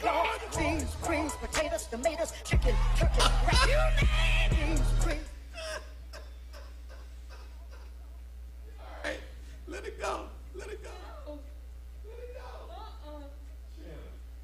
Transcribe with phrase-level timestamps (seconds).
[0.00, 4.50] pork, beans, greens, potatoes, tomatoes, chicken, turkey, rat, you name.
[4.76, 5.28] Beans, greens.
[9.68, 10.26] Let it go.
[10.54, 10.90] Let it go.
[12.04, 12.48] Let it go.
[12.70, 13.22] Uh -uh.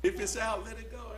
[0.02, 1.11] If it's out, let it go.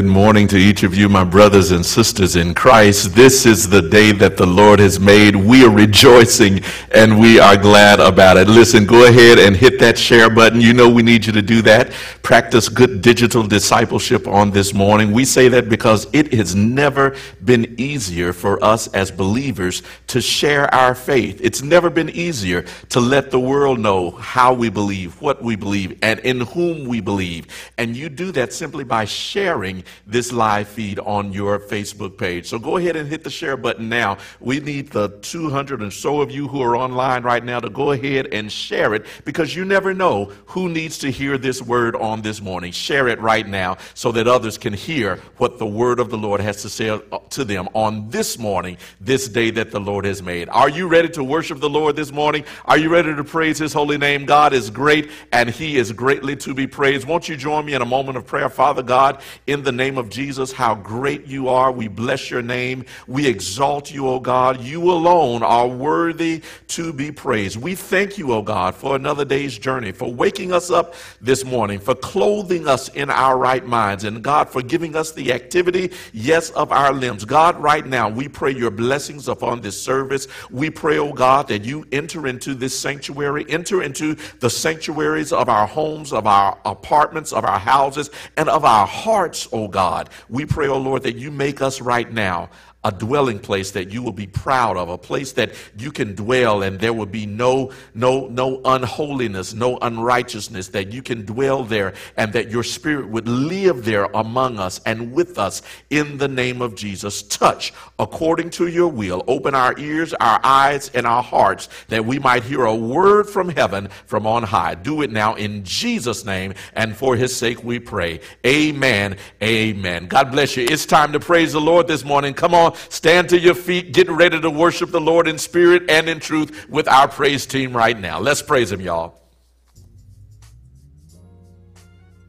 [0.00, 3.14] Good morning to each of you, my brothers and sisters in Christ.
[3.14, 5.36] This is the day that the Lord has made.
[5.36, 8.48] We are rejoicing and we are glad about it.
[8.48, 10.58] Listen, go ahead and hit that share button.
[10.58, 11.92] You know we need you to do that.
[12.22, 15.12] Practice good digital discipleship on this morning.
[15.12, 17.14] We say that because it has never
[17.44, 21.42] been easier for us as believers to share our faith.
[21.42, 25.98] It's never been easier to let the world know how we believe, what we believe,
[26.00, 27.48] and in whom we believe.
[27.76, 32.46] And you do that simply by sharing this live feed on your Facebook page.
[32.46, 34.18] So go ahead and hit the share button now.
[34.40, 37.92] We need the 200 and so of you who are online right now to go
[37.92, 42.22] ahead and share it because you never know who needs to hear this word on
[42.22, 42.72] this morning.
[42.72, 46.40] Share it right now so that others can hear what the word of the Lord
[46.40, 47.00] has to say uh,
[47.30, 50.48] to them on this morning, this day that the Lord has made.
[50.48, 52.44] Are you ready to worship the Lord this morning?
[52.64, 54.24] Are you ready to praise his holy name?
[54.24, 57.06] God is great and he is greatly to be praised.
[57.06, 58.48] Won't you join me in a moment of prayer?
[58.48, 61.72] Father God, in the name of Jesus, how great you are.
[61.72, 62.84] We bless your name.
[63.06, 64.60] We exalt you, O God.
[64.60, 67.56] You alone are worthy to be praised.
[67.56, 71.80] We thank you, O God, for another day's journey, for waking us up this morning,
[71.80, 76.50] for clothing us in our right minds, and God, for giving us the activity, yes,
[76.50, 77.24] of our limbs.
[77.24, 80.28] God, right now, we pray your blessings upon this service.
[80.50, 85.48] We pray, O God, that you enter into this sanctuary, enter into the sanctuaries of
[85.48, 90.10] our homes, of our apartments, of our houses, and of our hearts, O God.
[90.28, 92.50] We pray, O Lord, that you make us right now
[92.82, 96.62] a dwelling place that you will be proud of, a place that you can dwell
[96.62, 101.92] and there will be no, no, no unholiness, no unrighteousness, that you can dwell there
[102.16, 106.62] and that your spirit would live there among us and with us in the name
[106.62, 107.22] of Jesus.
[107.22, 109.22] Touch according to your will.
[109.28, 113.50] Open our ears, our eyes, and our hearts that we might hear a word from
[113.50, 114.74] heaven from on high.
[114.74, 118.20] Do it now in Jesus' name and for his sake we pray.
[118.46, 119.18] Amen.
[119.42, 120.06] Amen.
[120.06, 120.64] God bless you.
[120.64, 122.32] It's time to praise the Lord this morning.
[122.32, 126.08] Come on stand to your feet, get ready to worship the Lord in spirit and
[126.08, 128.20] in truth with our praise team right now.
[128.20, 129.20] Let's praise Him, y'all.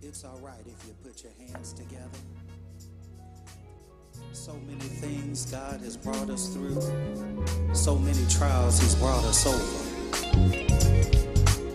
[0.01, 2.19] It's all right if you put your hands together.
[4.33, 6.81] So many things God has brought us through,
[7.74, 9.91] so many trials He's brought us over.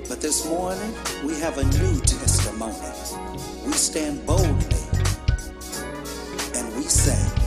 [0.09, 0.95] But this morning,
[1.25, 2.75] we have a new testimony.
[3.67, 4.55] We stand boldly
[6.55, 7.46] and we say,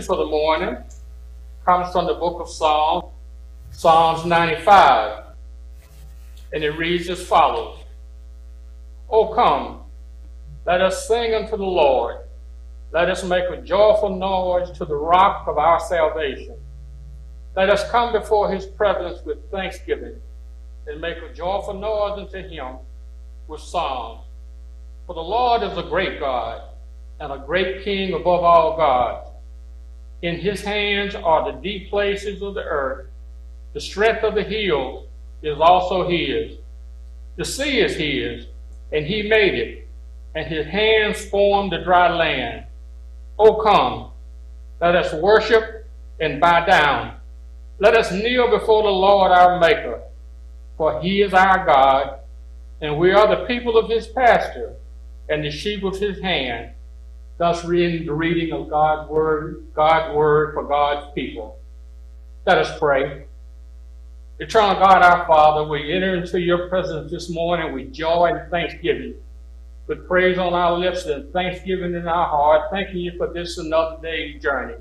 [0.00, 0.76] scripture for the morning
[1.64, 3.04] comes from the book of Psalms,
[3.70, 5.24] Psalms 95,
[6.52, 7.78] and it reads as follows
[9.10, 9.80] O come,
[10.66, 12.18] let us sing unto the Lord.
[12.92, 16.56] Let us make a joyful noise to the rock of our salvation.
[17.56, 20.16] Let us come before his presence with thanksgiving
[20.86, 22.76] and make a joyful noise unto him
[23.48, 24.24] with psalms.
[25.06, 26.62] For the Lord is a great God
[27.20, 29.29] and a great king above all gods.
[30.22, 33.06] In his hands are the deep places of the earth.
[33.72, 35.06] The strength of the hills
[35.42, 36.58] is also his.
[37.36, 38.46] The sea is his,
[38.92, 39.88] and he made it,
[40.34, 42.66] and his hands formed the dry land.
[43.38, 44.10] O come,
[44.80, 45.86] let us worship
[46.20, 47.16] and bow down.
[47.78, 50.02] Let us kneel before the Lord our Maker,
[50.76, 52.18] for he is our God,
[52.82, 54.74] and we are the people of his pasture,
[55.30, 56.72] and the sheep of his hand.
[57.40, 61.58] Thus reading the reading of God's word, God's word for God's people.
[62.44, 63.24] Let us pray.
[64.38, 69.14] Eternal God, our Father, we enter into your presence this morning with joy and thanksgiving,
[69.86, 73.96] with praise on our lips and thanksgiving in our heart, thanking you for this another
[74.02, 74.74] day's journey.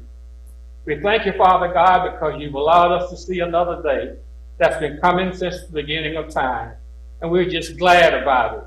[0.84, 4.18] We thank you, Father God, because you've allowed us to see another day
[4.58, 6.74] that's been coming since the beginning of time,
[7.22, 8.64] and we're just glad about it.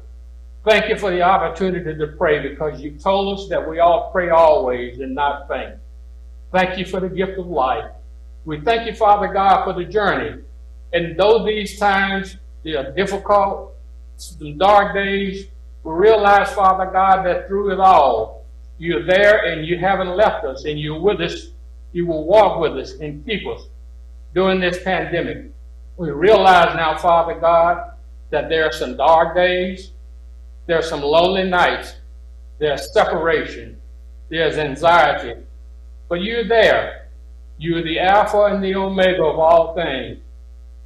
[0.64, 4.30] Thank you for the opportunity to pray because you told us that we all pray
[4.30, 5.74] always and not faint.
[6.52, 7.90] Thank you for the gift of life.
[8.44, 10.42] We thank you, Father God, for the journey.
[10.92, 13.74] And though these times they are difficult,
[14.58, 15.46] dark days,
[15.82, 18.44] we realize, Father God, that through it all,
[18.78, 21.48] you're there and you haven't left us and you're with us.
[21.92, 23.66] You will walk with us and keep us
[24.34, 25.50] during this pandemic.
[25.96, 27.94] We realize now, Father God,
[28.30, 29.90] that there are some dark days,
[30.66, 31.94] there's some lonely nights.
[32.58, 33.80] There's separation.
[34.28, 35.40] There's anxiety.
[36.08, 37.08] But you're there.
[37.58, 40.18] You're the Alpha and the Omega of all things.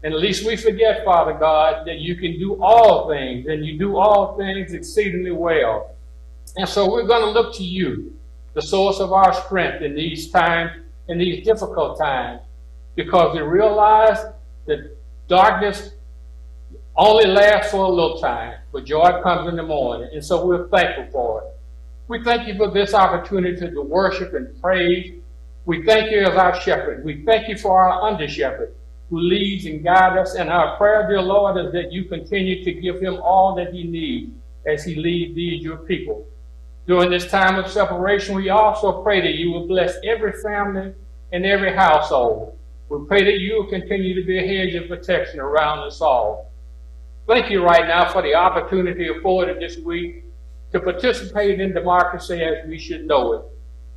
[0.03, 3.79] And at least we forget, Father God, that you can do all things and you
[3.79, 5.95] do all things exceedingly well.
[6.57, 8.15] And so we're going to look to you,
[8.55, 10.71] the source of our strength in these times,
[11.09, 12.41] in these difficult times,
[12.95, 14.19] because we realize
[14.67, 14.97] that
[15.29, 15.91] darkness
[16.97, 20.09] only lasts for a little time, but joy comes in the morning.
[20.13, 21.49] And so we're thankful for it.
[22.09, 25.15] We thank you for this opportunity to worship and praise.
[25.65, 27.05] We thank you as our shepherd.
[27.05, 28.75] We thank you for our under shepherd
[29.11, 30.35] who leads and guides us.
[30.37, 33.85] And our prayer, dear Lord, is that you continue to give him all that he
[33.85, 34.33] needs
[34.67, 36.27] as he leads these, your people.
[36.87, 40.95] During this time of separation, we also pray that you will bless every family
[41.33, 42.57] and every household.
[42.89, 46.46] We pray that you will continue to be a hedge of protection around us all.
[47.27, 50.25] Thank you right now for the opportunity afforded this week
[50.71, 53.43] to participate in democracy as we should know it.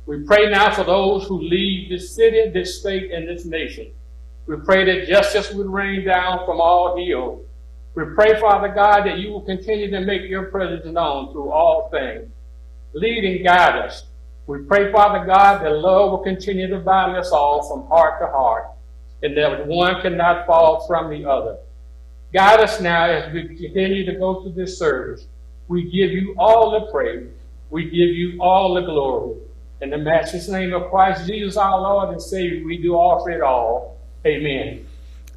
[0.06, 3.92] We pray now for those who lead this city, this state, and this nation.
[4.46, 7.46] We pray that justice would rain down from all hills.
[7.94, 11.88] We pray, Father God, that you will continue to make your presence known through all
[11.90, 12.28] things.
[12.94, 14.06] Lead and guide us.
[14.48, 18.26] We pray, Father God, that love will continue to bind us all from heart to
[18.26, 18.66] heart,
[19.22, 21.58] and that one cannot fall from the other.
[22.32, 25.26] Guide us now as we continue to go through this service.
[25.68, 27.28] We give you all the praise.
[27.70, 29.36] We give you all the glory.
[29.80, 33.40] In the matchless name of Christ Jesus, our Lord and Savior, we do offer it
[33.40, 33.98] all.
[34.26, 34.86] Amen.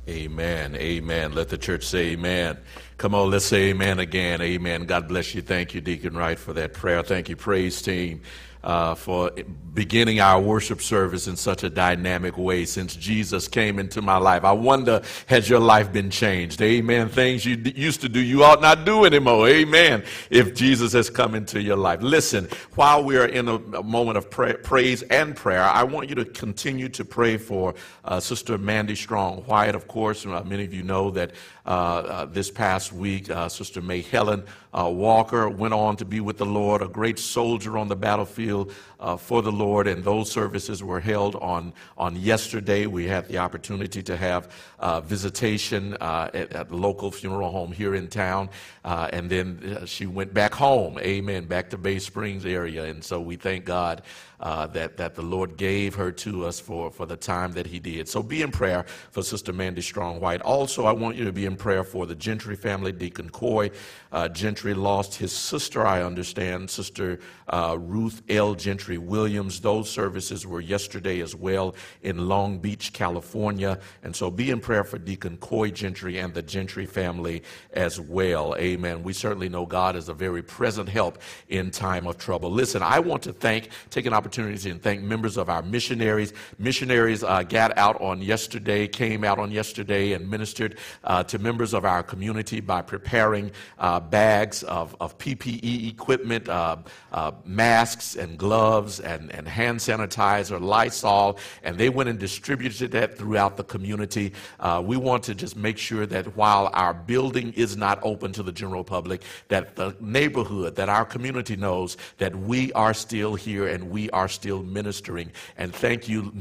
[0.09, 0.75] Amen.
[0.75, 1.33] Amen.
[1.33, 2.57] Let the church say amen.
[2.97, 4.41] Come on, let's say amen again.
[4.41, 4.85] Amen.
[4.85, 5.41] God bless you.
[5.41, 7.01] Thank you, Deacon Wright, for that prayer.
[7.03, 8.21] Thank you, praise team,
[8.63, 9.31] uh, for
[9.73, 14.43] beginning our worship service in such a dynamic way since Jesus came into my life.
[14.43, 16.61] I wonder, has your life been changed?
[16.61, 17.09] Amen.
[17.09, 19.47] Things you d- used to do, you ought not do anymore.
[19.47, 20.03] Amen.
[20.29, 22.01] If Jesus has come into your life.
[22.01, 26.09] Listen, while we are in a, a moment of pra- praise and prayer, I want
[26.09, 27.73] you to continue to pray for
[28.05, 29.43] uh, Sister Mandy Strong.
[29.43, 31.31] White, of course, uh, many of you know that
[31.65, 36.45] this past week, uh, Sister May Helen uh, Walker went on to be with the
[36.45, 40.99] Lord, a great soldier on the battlefield uh, for the Lord, and those services were
[40.99, 42.87] held on, on yesterday.
[42.87, 47.71] We had the opportunity to have uh, visitation uh, at, at the local funeral home
[47.71, 48.49] here in town,
[48.83, 53.03] uh, and then uh, she went back home, amen, back to Bay Springs area, and
[53.03, 54.01] so we thank God
[54.43, 57.79] uh, that, that the Lord gave her to us for, for the time that He
[57.79, 58.09] did.
[58.09, 60.41] So be in prayer for Sister Mandy Strong White.
[60.41, 63.71] Also, I want you to be in prayer for the Gentry family, Deacon Coy.
[64.11, 68.53] Uh, Gentry lost his sister, I understand, Sister uh, Ruth L.
[68.53, 69.61] Gentry Williams.
[69.61, 73.79] Those services were yesterday as well in Long Beach, California.
[74.03, 78.55] And so be in prayer for Deacon Coy Gentry and the Gentry family as well.
[78.57, 78.72] Amen.
[78.73, 82.49] Amen, we certainly know God is a very present help in time of trouble.
[82.49, 86.33] Listen, I want to thank, take an opportunity and thank members of our missionaries.
[86.57, 91.75] Missionaries uh, got out on yesterday, came out on yesterday and ministered uh, to members
[91.75, 96.77] of our community by preparing uh, bags of, of PPE equipment, uh,
[97.11, 103.19] uh, masks and gloves and, and hand sanitizer, Lysol, and they went and distributed that
[103.19, 104.33] throughout the community.
[104.59, 108.41] Uh, we want to just make sure that while our building is not open to
[108.41, 113.67] the general public, that the neighborhood, that our community knows that we are still here
[113.67, 115.29] and we are still ministering.
[115.57, 116.31] And thank you,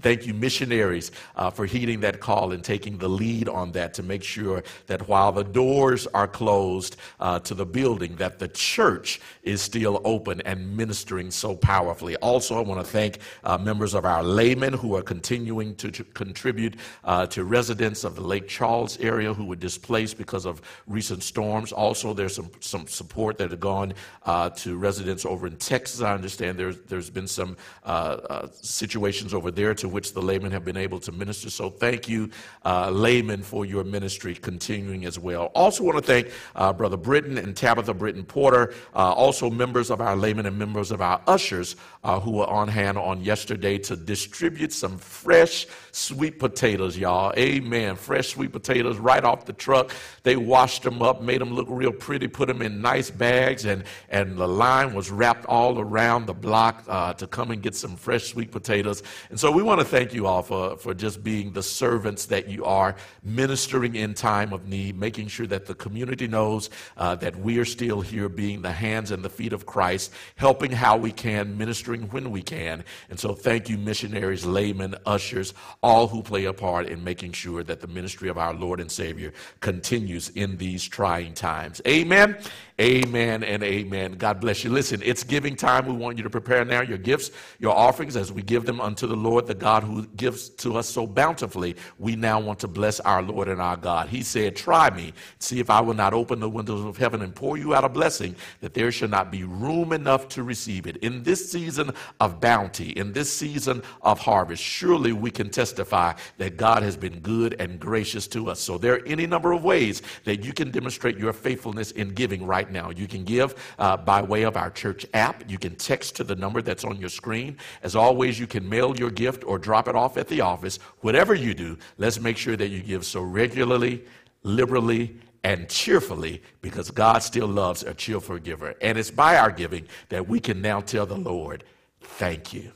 [0.00, 4.02] thank you, missionaries, uh, for heeding that call and taking the lead on that to
[4.04, 9.20] make sure that while the doors are closed uh, to the building, that the church
[9.42, 12.14] is still open and ministering so powerfully.
[12.16, 16.04] Also, I want to thank uh, members of our laymen who are continuing to, to
[16.04, 21.22] contribute uh, to residents of the Lake Charles area who were displaced because of recent
[21.24, 21.39] storms.
[21.40, 26.00] Also, there's some, some support that have gone uh, to residents over in Texas.
[26.00, 30.52] I understand there's, there's been some uh, uh, situations over there to which the laymen
[30.52, 31.50] have been able to minister.
[31.50, 32.30] So thank you,
[32.64, 35.46] uh, laymen, for your ministry continuing as well.
[35.54, 40.16] Also want to thank uh, Brother Britton and Tabitha Britton Porter, also members of our
[40.16, 41.76] laymen and members of our ushers
[42.22, 47.32] who were on hand on yesterday to distribute some fresh sweet potatoes, y'all.
[47.36, 47.96] Amen.
[47.96, 49.92] Fresh sweet potatoes right off the truck.
[50.22, 53.84] They washed them up, made them look real pretty, put them in nice bags, and,
[54.08, 57.94] and the line was wrapped all around the block uh, to come and get some
[57.94, 59.04] fresh sweet potatoes.
[59.30, 62.48] And so we want to thank you all for, for just being the servants that
[62.48, 67.36] you are, ministering in time of need, making sure that the community knows uh, that
[67.36, 71.12] we are still here being the hands and the feet of Christ, helping how we
[71.12, 72.82] can, ministering when we can.
[73.08, 77.62] And so thank you, missionaries, laymen, ushers, all who play a part in making sure
[77.62, 80.88] that the ministry of our Lord and Savior continues in these
[81.20, 81.80] trying times.
[81.86, 82.36] Amen.
[82.80, 84.12] Amen and amen.
[84.12, 84.70] God bless you.
[84.70, 85.84] Listen, it's giving time.
[85.84, 89.06] We want you to prepare now your gifts, your offerings as we give them unto
[89.06, 91.76] the Lord, the God who gives to us so bountifully.
[91.98, 94.08] We now want to bless our Lord and our God.
[94.08, 97.34] He said, Try me, see if I will not open the windows of heaven and
[97.34, 100.96] pour you out a blessing that there shall not be room enough to receive it.
[100.98, 106.56] In this season of bounty, in this season of harvest, surely we can testify that
[106.56, 108.58] God has been good and gracious to us.
[108.58, 112.46] So there are any number of ways that you can demonstrate your faithfulness in giving
[112.46, 112.90] right now.
[112.90, 115.48] You can give uh, by way of our church app.
[115.48, 117.56] You can text to the number that's on your screen.
[117.82, 120.78] As always, you can mail your gift or drop it off at the office.
[121.00, 124.04] Whatever you do, let's make sure that you give so regularly,
[124.42, 128.74] liberally, and cheerfully because God still loves a cheerful giver.
[128.82, 131.64] And it's by our giving that we can now tell the Lord,
[132.00, 132.72] thank you.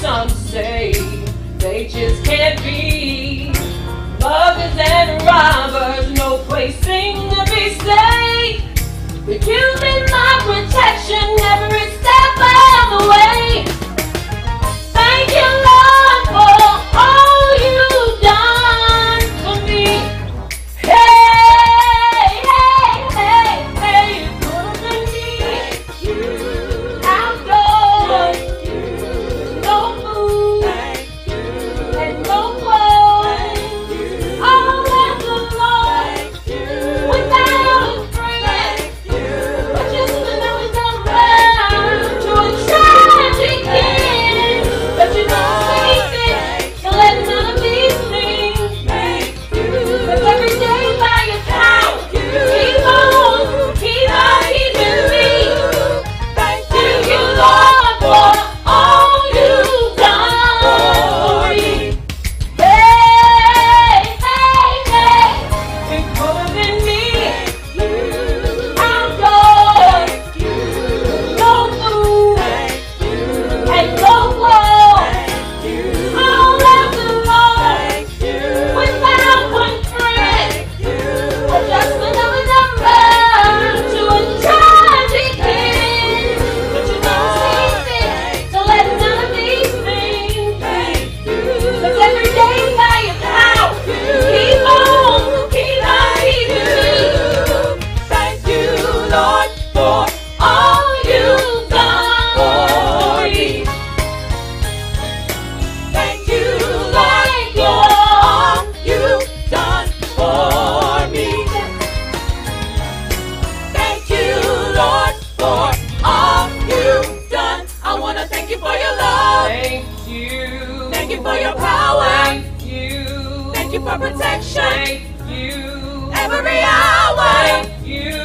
[0.00, 0.92] Some say
[1.58, 3.52] they just can't be.
[4.18, 8.64] Muggers and robbers, no place seem to be safe.
[9.26, 11.36] Been my protection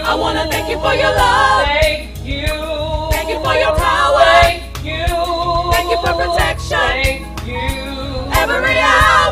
[0.07, 1.65] I want to thank you for your love.
[1.65, 2.45] Thank you.
[3.11, 4.21] Thank you for your power.
[4.45, 5.01] Thank you.
[5.73, 6.77] Thank you for protection.
[6.77, 8.31] Thank you.
[8.37, 9.24] Every hour.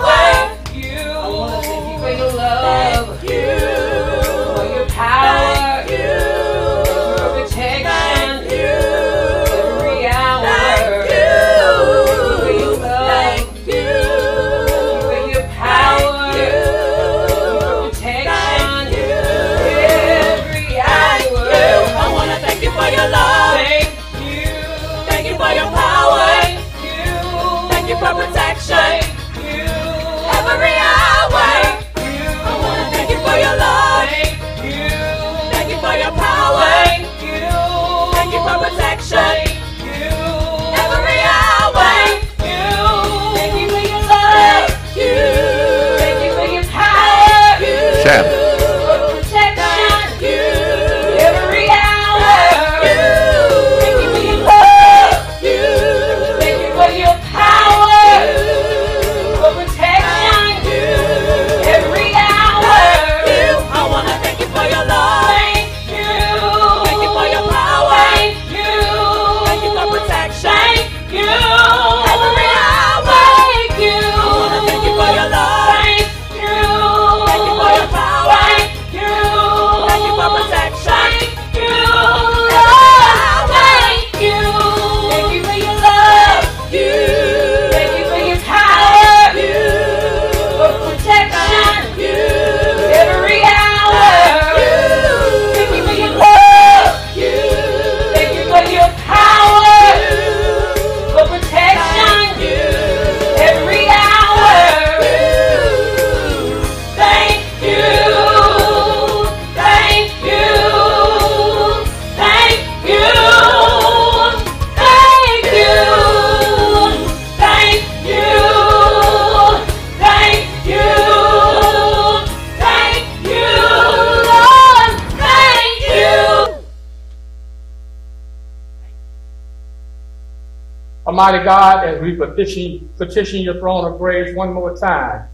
[131.14, 135.28] Almighty God, as we petition, petition your throne of grace one more time,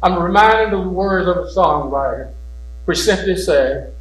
[0.00, 2.32] I'm reminded of the words of a songwriter,
[2.84, 3.92] which simply says,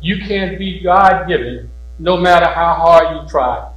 [0.00, 3.70] You can't be God given no matter how hard you try.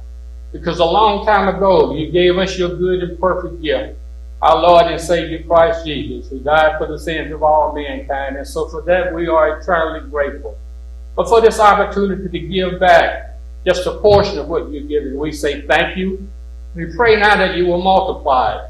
[0.50, 3.98] Because a long time ago, you gave us your good and perfect gift,
[4.40, 8.38] our Lord and Savior Christ Jesus, who died for the sins of all mankind.
[8.38, 10.56] And so for that, we are eternally grateful.
[11.14, 15.32] But for this opportunity to give back just a portion of what you've given, we
[15.32, 16.26] say thank you.
[16.78, 18.68] We pray now that you will multiply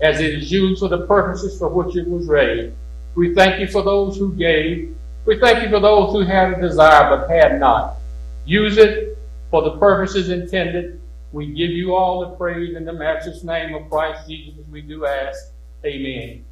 [0.00, 2.74] as it is used for the purposes for which it was raised.
[3.14, 4.96] We thank you for those who gave.
[5.26, 7.98] We thank you for those who had a desire but had not.
[8.46, 9.18] Use it
[9.50, 11.02] for the purposes intended.
[11.32, 15.04] We give you all the praise in the matchless name of Christ Jesus we do
[15.04, 15.52] ask.
[15.84, 16.46] Amen.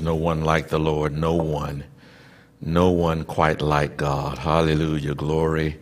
[0.00, 1.16] No one like the Lord?
[1.16, 1.84] No one.
[2.60, 4.38] No one quite like God.
[4.38, 5.14] Hallelujah.
[5.14, 5.78] Glory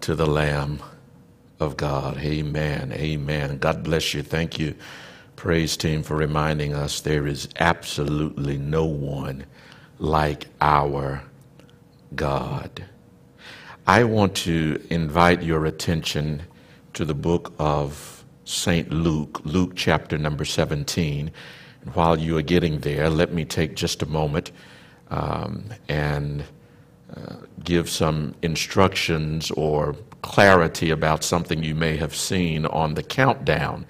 [0.00, 0.80] to the Lamb
[1.60, 2.18] of God.
[2.18, 2.92] Amen.
[2.92, 3.58] Amen.
[3.58, 4.22] God bless you.
[4.22, 4.74] Thank you,
[5.36, 9.44] praise team, for reminding us there is absolutely no one
[9.98, 11.22] like our
[12.14, 12.84] God.
[13.86, 16.42] I want to invite your attention
[16.94, 18.90] to the book of St.
[18.90, 21.30] Luke, Luke chapter number 17.
[21.84, 24.50] And while you are getting there, let me take just a moment
[25.10, 26.44] um, and
[27.14, 33.86] uh, give some instructions or clarity about something you may have seen on the countdown.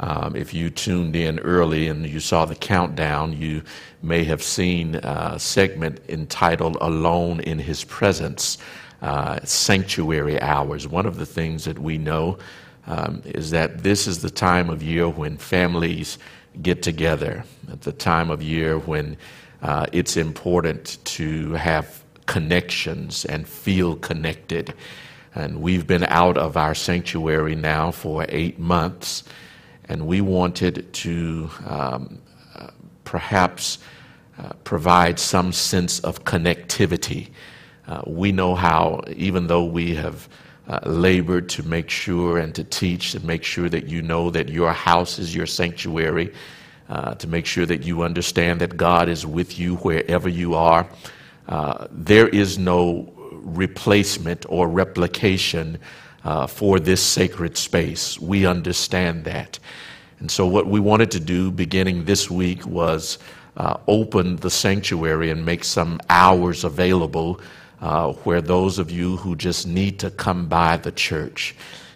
[0.00, 3.62] Um, if you tuned in early and you saw the countdown, you
[4.02, 8.58] may have seen a segment entitled Alone in His Presence,
[9.02, 10.86] uh, Sanctuary Hours.
[10.86, 12.38] One of the things that we know
[12.86, 16.18] um, is that this is the time of year when families
[16.62, 19.16] get together, at the time of year when
[19.62, 24.74] uh, it's important to have connections and feel connected.
[25.34, 29.24] And we've been out of our sanctuary now for eight months,
[29.88, 32.18] and we wanted to um,
[32.54, 32.68] uh,
[33.04, 33.78] perhaps
[34.38, 37.28] uh, provide some sense of connectivity.
[37.86, 40.28] Uh, we know how, even though we have
[40.68, 44.48] uh, labored to make sure and to teach and make sure that you know that
[44.48, 46.32] your house is your sanctuary,
[46.88, 50.88] uh, to make sure that you understand that God is with you wherever you are.
[51.48, 55.78] Uh, there is no replacement or replication
[56.24, 58.18] uh, for this sacred space.
[58.20, 59.58] We understand that.
[60.20, 63.18] And so, what we wanted to do beginning this week was
[63.56, 67.40] uh, open the sanctuary and make some hours available
[67.80, 71.54] uh, where those of you who just need to come by the church,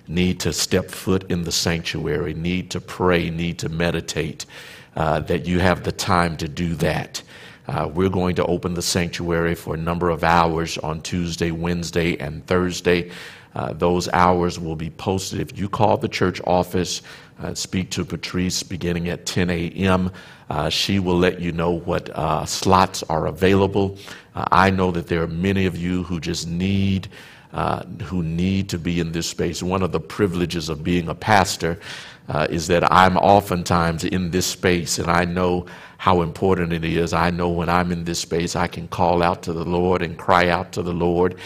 [0.09, 4.47] need to step foot in the sanctuary, need to pray, need to meditate,
[4.97, 7.23] uh, that you have the time to do that.
[7.69, 12.17] Uh, we're going to open the sanctuary for a number of hours on Tuesday, Wednesday,
[12.19, 13.11] and Thursday.
[13.55, 15.41] Uh, those hours will be posted.
[15.41, 17.03] If you call the church office,
[17.41, 20.11] uh, speak to Patrice beginning at 10 a.m.,
[20.49, 23.99] uh, she will let you know what uh, slots are available.
[24.35, 27.09] Uh, I know that there are many of you who just need.
[28.05, 29.63] Who need to be in this space.
[29.63, 31.79] One of the privileges of being a pastor
[32.49, 35.67] is that I'm oftentimes in this space and I know
[35.99, 37.13] how important it is.
[37.13, 40.17] I know when I'm in this space, I can call out to the Lord and
[40.17, 41.37] cry out to the Lord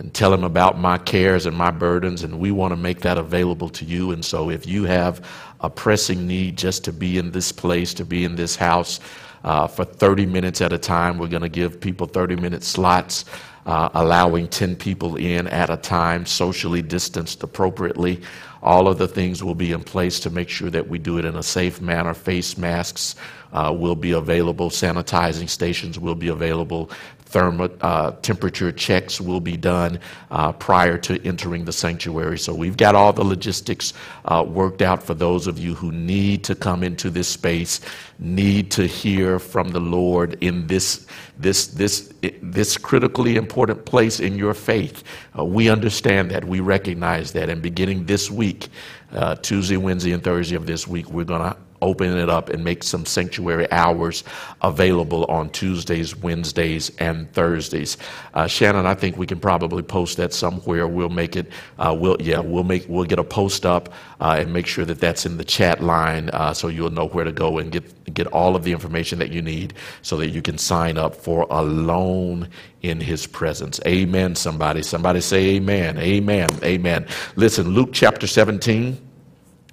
[0.00, 3.18] and tell him about my cares and my burdens, and we want to make that
[3.18, 4.12] available to you.
[4.12, 5.22] And so, if you have
[5.60, 8.98] a pressing need just to be in this place, to be in this house
[9.44, 13.26] uh, for 30 minutes at a time, we're going to give people 30 minute slots.
[13.66, 18.18] Uh, allowing 10 people in at a time, socially distanced appropriately.
[18.62, 21.26] All of the things will be in place to make sure that we do it
[21.26, 22.14] in a safe manner.
[22.14, 23.16] Face masks
[23.52, 26.90] uh, will be available, sanitizing stations will be available,
[27.30, 30.00] thermo, uh, temperature checks will be done
[30.30, 32.38] uh, prior to entering the sanctuary.
[32.38, 33.92] So we've got all the logistics
[34.24, 37.80] uh, worked out for those of you who need to come into this space,
[38.18, 41.06] need to hear from the Lord in this
[41.38, 42.12] this this
[42.42, 45.04] this critically important place in your faith.
[45.38, 48.68] Uh, we understand that, we recognize that, and beginning this week,
[49.12, 52.64] uh, Tuesday, Wednesday, and Thursday of this week, we're going to open it up and
[52.64, 54.24] make some sanctuary hours
[54.62, 57.96] available on Tuesdays, Wednesdays, and Thursdays.
[58.34, 60.86] Uh, Shannon, I think we can probably post that somewhere.
[60.86, 61.50] We'll make it.
[61.78, 65.00] Uh, we'll yeah, we'll make we'll get a post up uh, and make sure that
[65.00, 68.26] that's in the chat line uh, so you'll know where to go and get get
[68.28, 72.48] all of the information that you need so that you can sign up for alone
[72.82, 73.80] in his presence.
[73.86, 74.34] Amen.
[74.34, 75.98] Somebody, somebody say amen.
[75.98, 76.48] Amen.
[76.62, 77.06] Amen.
[77.36, 79.09] Listen, Luke chapter 17.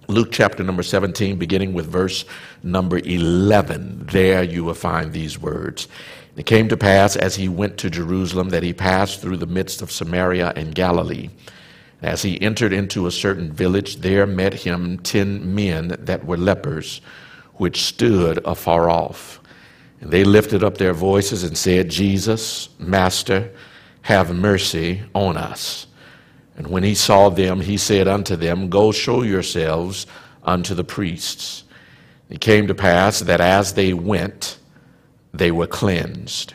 [0.10, 2.24] Luke chapter number 17, beginning with verse
[2.64, 4.08] number 11.
[4.10, 5.90] There you will find these words.
[6.38, 9.82] It came to pass as he went to Jerusalem that he passed through the midst
[9.82, 11.30] of Samaria and Galilee.
[12.02, 17.02] As he entered into a certain village, there met him ten men that were lepers,
[17.56, 19.42] which stood afar off.
[20.00, 23.52] And they lifted up their voices and said, Jesus, Master,
[24.04, 25.87] have mercy on us.
[26.58, 30.08] And when he saw them, he said unto them, Go show yourselves
[30.44, 31.64] unto the priests.
[32.30, 34.58] It came to pass that as they went,
[35.34, 36.54] they were cleansed.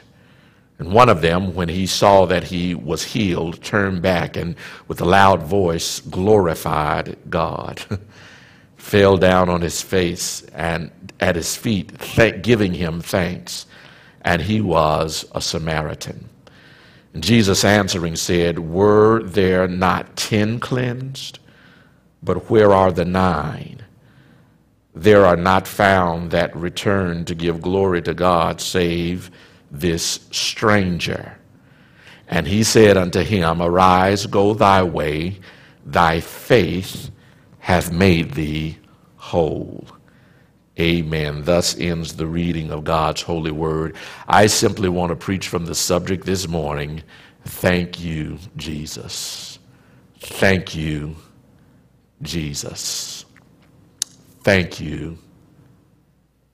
[0.78, 4.56] And one of them, when he saw that he was healed, turned back and
[4.88, 7.80] with a loud voice glorified God,
[8.76, 10.90] fell down on his face and
[11.20, 11.92] at his feet,
[12.42, 13.66] giving him thanks.
[14.22, 16.28] And he was a Samaritan.
[17.18, 21.38] Jesus answering said, Were there not ten cleansed?
[22.22, 23.82] But where are the nine?
[24.94, 29.30] there are not found that return to give glory to God save
[29.70, 31.38] this stranger.
[32.28, 35.38] And he said unto him, Arise, go thy way,
[35.84, 37.10] thy faith
[37.58, 38.78] hath made thee
[39.16, 39.86] whole.
[40.80, 41.42] Amen.
[41.44, 43.94] Thus ends the reading of God's holy word.
[44.26, 47.02] I simply want to preach from the subject this morning.
[47.44, 49.58] Thank you, Jesus.
[50.18, 51.16] Thank you,
[52.22, 53.24] Jesus.
[54.42, 55.18] Thank you,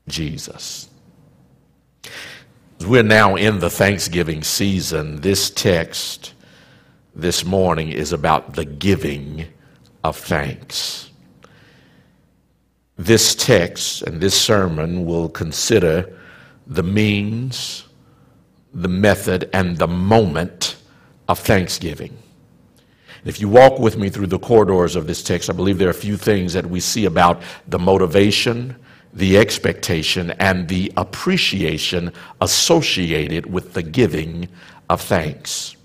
[0.09, 0.89] Jesus.
[2.81, 5.21] We're now in the Thanksgiving season.
[5.21, 6.35] This text
[7.15, 9.47] this morning is about the giving
[10.05, 11.08] of thanks.
[12.99, 16.19] This text and this sermon will consider
[16.67, 17.85] the means,
[18.75, 20.77] the method, and the moment
[21.29, 22.19] of thanksgiving.
[23.25, 25.93] If you walk with me through the corridors of this text, I believe there are
[25.93, 28.75] a few things that we see about the motivation,
[29.13, 34.49] the expectation, and the appreciation associated with the giving
[34.91, 35.77] of thanks.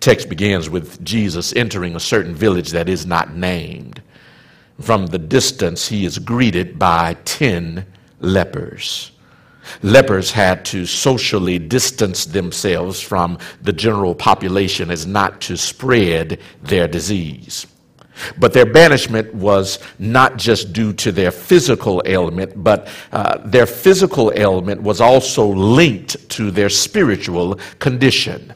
[0.00, 4.02] Text begins with Jesus entering a certain village that is not named.
[4.80, 7.86] From the distance, he is greeted by 10
[8.20, 9.12] lepers.
[9.82, 16.88] Lepers had to socially distance themselves from the general population as not to spread their
[16.88, 17.66] disease.
[18.38, 24.32] But their banishment was not just due to their physical ailment, but uh, their physical
[24.36, 28.54] ailment was also linked to their spiritual condition.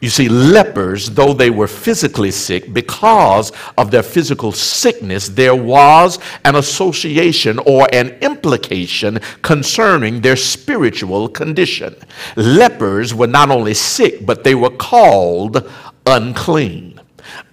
[0.00, 6.18] You see, lepers, though they were physically sick, because of their physical sickness, there was
[6.46, 11.94] an association or an implication concerning their spiritual condition.
[12.36, 15.70] Lepers were not only sick, but they were called
[16.06, 16.89] unclean.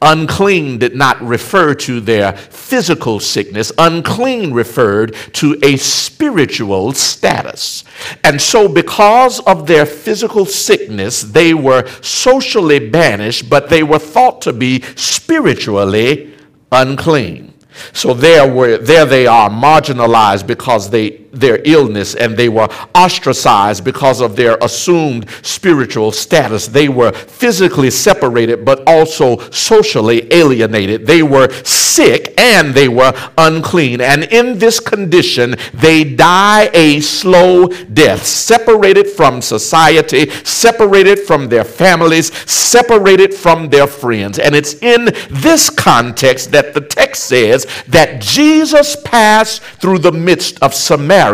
[0.01, 3.71] Unclean did not refer to their physical sickness.
[3.77, 7.83] Unclean referred to a spiritual status.
[8.23, 14.41] And so, because of their physical sickness, they were socially banished, but they were thought
[14.43, 16.33] to be spiritually
[16.71, 17.53] unclean.
[17.93, 23.83] So there were there they are marginalized because they their illness and they were ostracized
[23.83, 26.67] because of their assumed spiritual status.
[26.67, 31.05] They were physically separated but also socially alienated.
[31.05, 34.01] They were sick and they were unclean.
[34.01, 41.63] And in this condition, they die a slow death, separated from society, separated from their
[41.63, 44.39] families, separated from their friends.
[44.39, 50.61] And it's in this context that the text says that Jesus passed through the midst
[50.61, 51.26] of Samaria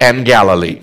[0.00, 0.82] and Galilee.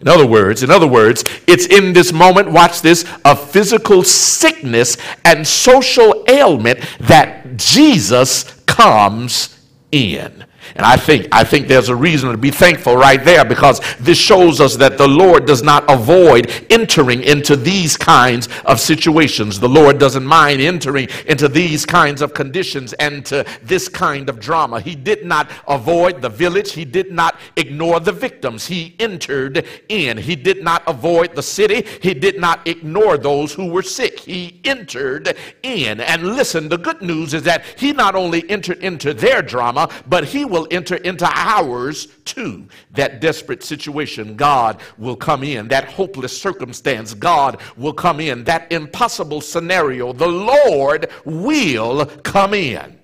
[0.00, 4.96] In other words, in other words, it's in this moment, watch this, of physical sickness
[5.26, 9.58] and social ailment that Jesus comes
[9.92, 10.44] in.
[10.80, 14.16] And I think, I think there's a reason to be thankful right there because this
[14.16, 19.60] shows us that the Lord does not avoid entering into these kinds of situations.
[19.60, 24.40] The Lord doesn't mind entering into these kinds of conditions and to this kind of
[24.40, 24.80] drama.
[24.80, 26.72] He did not avoid the village.
[26.72, 28.66] He did not ignore the victims.
[28.66, 30.16] He entered in.
[30.16, 31.86] He did not avoid the city.
[32.00, 34.18] He did not ignore those who were sick.
[34.18, 36.00] He entered in.
[36.00, 40.24] And listen, the good news is that he not only entered into their drama, but
[40.24, 42.68] he will enter into ours too.
[42.92, 45.68] That desperate situation, God will come in.
[45.68, 48.44] That hopeless circumstance, God will come in.
[48.44, 52.98] That impossible scenario, the Lord will come in.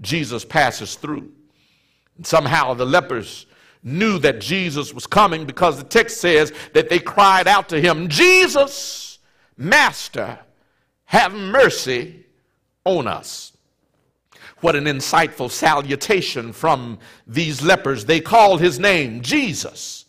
[0.00, 1.30] Jesus passes through.
[2.16, 3.46] And somehow the lepers
[3.82, 8.08] knew that Jesus was coming because the text says that they cried out to him,
[8.08, 9.18] Jesus,
[9.56, 10.38] Master,
[11.04, 12.26] have mercy
[12.84, 13.51] on us.
[14.62, 18.04] What an insightful salutation from these lepers.
[18.04, 20.04] They call his name Jesus,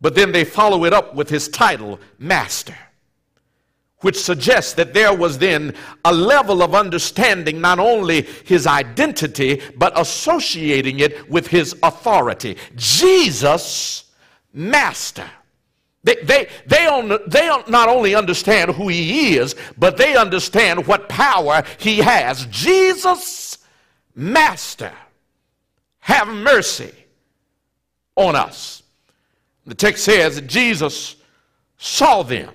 [0.00, 2.76] but then they follow it up with his title, Master,
[3.98, 5.74] which suggests that there was then
[6.04, 12.56] a level of understanding not only his identity, but associating it with his authority.
[12.76, 14.04] Jesus,
[14.54, 15.28] Master.
[16.04, 21.08] They, they, they, don't, they not only understand who he is, but they understand what
[21.08, 22.46] power he has.
[22.46, 23.58] Jesus,
[24.14, 24.92] Master,
[26.00, 26.92] have mercy
[28.16, 28.82] on us.
[29.66, 31.16] The text says that Jesus
[31.78, 32.52] saw them.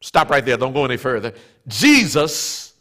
[0.00, 1.34] Stop right there, don't go any further.
[1.68, 2.74] Jesus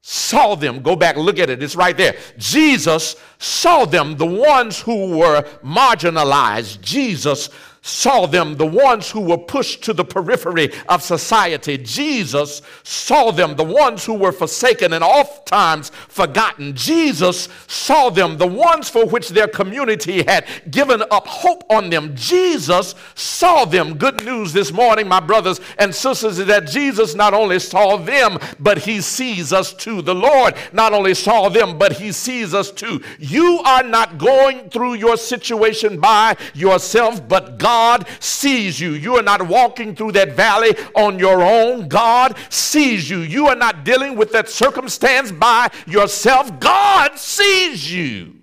[0.00, 0.82] saw them.
[0.82, 2.16] Go back, look at it, it's right there.
[2.36, 6.80] Jesus saw them, the ones who were marginalized.
[6.80, 7.48] Jesus
[7.84, 11.76] saw them, the ones who were pushed to the periphery of society.
[11.76, 16.76] Jesus saw them, the ones who were forsaken and oft times forgotten.
[16.76, 22.14] Jesus saw them, the ones for which their community had given up hope on them.
[22.14, 23.98] Jesus saw them.
[23.98, 28.38] Good news this morning, my brothers and sisters, is that Jesus not only saw them,
[28.60, 30.02] but he sees us too.
[30.02, 33.02] The Lord not only saw them, but he sees us too.
[33.18, 38.90] You are not going through your situation by yourself, but God God sees you.
[38.90, 41.88] You are not walking through that valley on your own.
[41.88, 43.20] God sees you.
[43.20, 46.60] You are not dealing with that circumstance by yourself.
[46.60, 48.42] God sees you.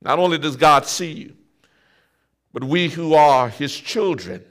[0.00, 1.36] Not only does God see you,
[2.54, 4.42] but we who are his children,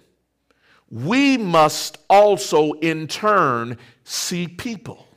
[0.92, 5.08] we must also in turn see people.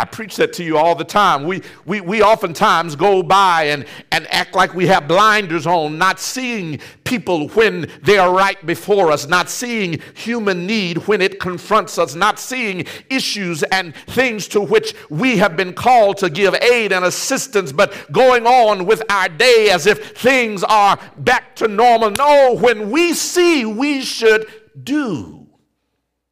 [0.00, 1.44] I preach that to you all the time.
[1.44, 6.18] We, we, we oftentimes go by and, and act like we have blinders on, not
[6.18, 11.98] seeing people when they are right before us, not seeing human need when it confronts
[11.98, 16.92] us, not seeing issues and things to which we have been called to give aid
[16.92, 22.10] and assistance, but going on with our day as if things are back to normal.
[22.10, 24.46] No, when we see, we should
[24.82, 25.46] do.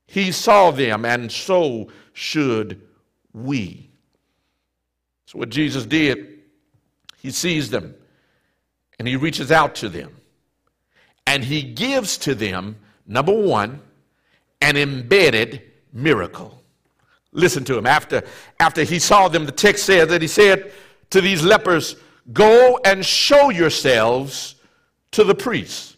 [0.07, 2.88] He saw them, and so should
[3.33, 3.91] we.
[5.25, 6.41] That's what Jesus did.
[7.21, 7.95] He sees them
[8.99, 10.17] and he reaches out to them
[11.27, 12.77] and he gives to them,
[13.07, 13.83] number one,
[14.63, 15.63] an embedded
[15.93, 16.63] miracle.
[17.33, 17.87] Listen to him.
[17.87, 18.23] After,
[18.59, 20.73] after he saw them, the text says that he said
[21.11, 21.97] to these lepers,
[22.33, 24.55] Go and show yourselves
[25.11, 25.98] to the priests.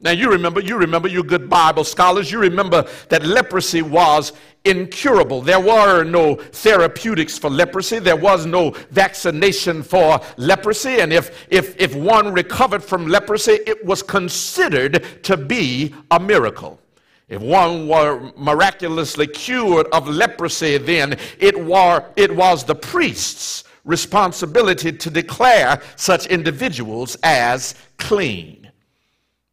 [0.00, 4.32] Now you remember, you remember, you good Bible scholars, you remember that leprosy was
[4.64, 5.40] incurable.
[5.40, 8.00] There were no therapeutics for leprosy.
[8.00, 11.00] There was no vaccination for leprosy.
[11.00, 16.80] And if, if, if one recovered from leprosy, it was considered to be a miracle.
[17.28, 24.92] If one were miraculously cured of leprosy, then it, were, it was the priest's responsibility
[24.92, 28.63] to declare such individuals as clean.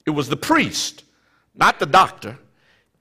[0.06, 1.04] It was the priest,
[1.56, 2.38] not the doctor.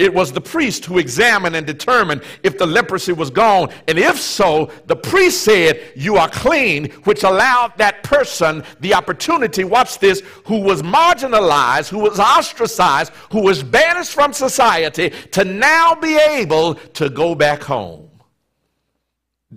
[0.01, 3.69] It was the priest who examined and determined if the leprosy was gone.
[3.87, 9.63] And if so, the priest said, You are clean, which allowed that person the opportunity,
[9.63, 15.95] watch this, who was marginalized, who was ostracized, who was banished from society, to now
[15.95, 18.09] be able to go back home.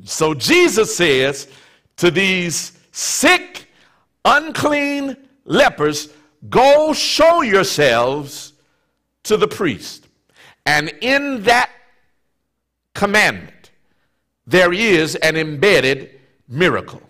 [0.04, 1.48] So Jesus says
[1.96, 3.70] to these sick,
[4.26, 5.16] unclean
[5.46, 6.10] lepers,
[6.50, 8.54] Go show yourselves
[9.24, 10.08] to the priest.
[10.66, 11.70] And in that
[12.94, 13.72] commandment,
[14.46, 17.02] there is an embedded miracle.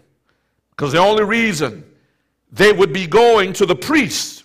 [0.72, 1.84] Because the only reason
[2.52, 4.44] they would be going to the priest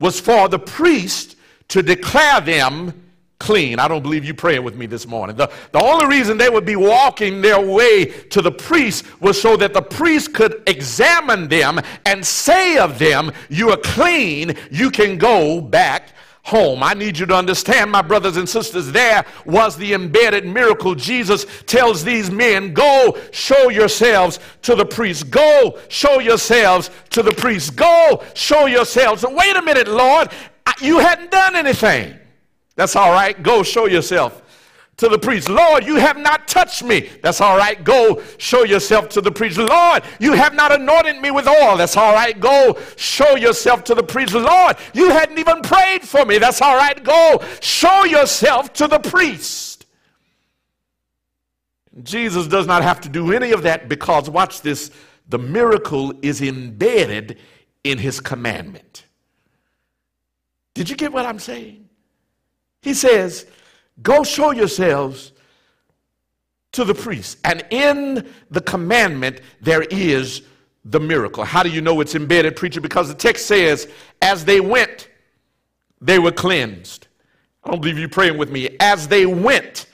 [0.00, 1.36] was for the priest
[1.68, 3.03] to declare them
[3.38, 3.78] clean.
[3.78, 5.36] I don't believe you praying with me this morning.
[5.36, 9.56] The, the only reason they would be walking their way to the priest was so
[9.56, 15.18] that the priest could examine them and say of them, You are clean, you can
[15.18, 16.10] go back
[16.44, 16.82] home.
[16.82, 20.94] I need you to understand, my brothers and sisters, there was the embedded miracle.
[20.94, 25.30] Jesus tells these men, Go show yourselves to the priest.
[25.30, 27.76] Go show yourselves to the priest.
[27.76, 29.24] Go show yourselves.
[29.28, 30.28] Wait a minute, Lord.
[30.80, 32.18] You hadn't done anything.
[32.76, 33.40] That's all right.
[33.42, 34.42] Go show yourself
[34.96, 35.48] to the priest.
[35.48, 37.10] Lord, you have not touched me.
[37.22, 37.82] That's all right.
[37.82, 39.58] Go show yourself to the priest.
[39.58, 41.76] Lord, you have not anointed me with oil.
[41.76, 42.38] That's all right.
[42.38, 44.34] Go show yourself to the priest.
[44.34, 46.38] Lord, you hadn't even prayed for me.
[46.38, 47.02] That's all right.
[47.02, 49.86] Go show yourself to the priest.
[52.02, 54.90] Jesus does not have to do any of that because, watch this,
[55.28, 57.38] the miracle is embedded
[57.84, 59.04] in his commandment.
[60.74, 61.83] Did you get what I'm saying?
[62.84, 63.46] He says,
[64.02, 65.32] Go show yourselves
[66.72, 67.38] to the priest.
[67.44, 70.42] And in the commandment, there is
[70.84, 71.44] the miracle.
[71.44, 72.82] How do you know it's embedded, preacher?
[72.82, 73.88] Because the text says,
[74.20, 75.08] As they went,
[76.02, 77.08] they were cleansed.
[77.64, 78.76] I don't believe you praying with me.
[78.78, 79.86] As they went,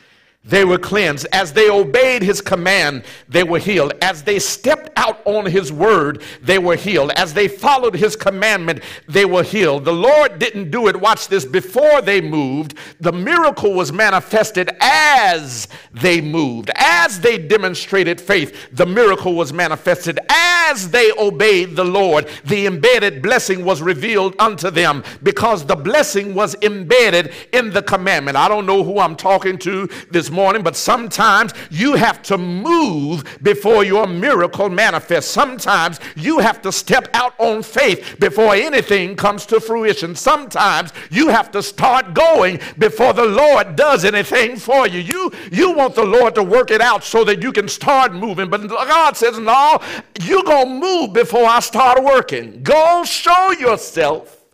[0.42, 1.26] they were cleansed.
[1.32, 3.92] As they obeyed his command, they were healed.
[4.00, 7.10] As they stepped out on his word, they were healed.
[7.10, 9.84] As they followed his commandment, they were healed.
[9.84, 12.74] The Lord didn't do it, watch this, before they moved.
[13.00, 16.70] The miracle was manifested as they moved.
[16.74, 20.18] As they demonstrated faith, the miracle was manifested.
[20.30, 26.34] As they obeyed the Lord, the embedded blessing was revealed unto them because the blessing
[26.34, 28.38] was embedded in the commandment.
[28.38, 33.38] I don't know who I'm talking to this morning, but sometimes you have to move
[33.42, 35.30] before your miracle manifests.
[35.30, 40.14] Sometimes you have to step out on faith before anything comes to fruition.
[40.14, 45.00] Sometimes you have to start going before the Lord does anything for you.
[45.00, 48.48] You, you want the Lord to work it out so that you can start moving,
[48.48, 49.80] but God says, No,
[50.20, 52.62] you're going to move before I start working.
[52.62, 54.44] Go show yourself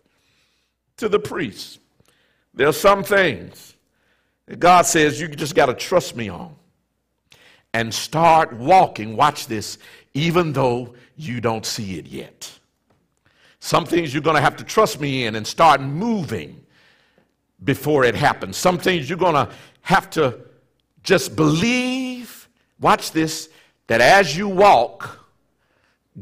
[0.97, 1.79] to the priest.
[2.53, 3.66] There are some things
[4.59, 6.55] God says you just got to trust me on
[7.73, 9.15] and start walking.
[9.15, 9.77] Watch this,
[10.13, 12.51] even though you don't see it yet.
[13.59, 16.63] Some things you're going to have to trust me in and start moving
[17.63, 18.55] before it happens.
[18.55, 19.49] Some things you're going to
[19.81, 20.39] have to
[21.03, 22.47] just believe,
[22.79, 23.49] watch this,
[23.87, 25.27] that as you walk,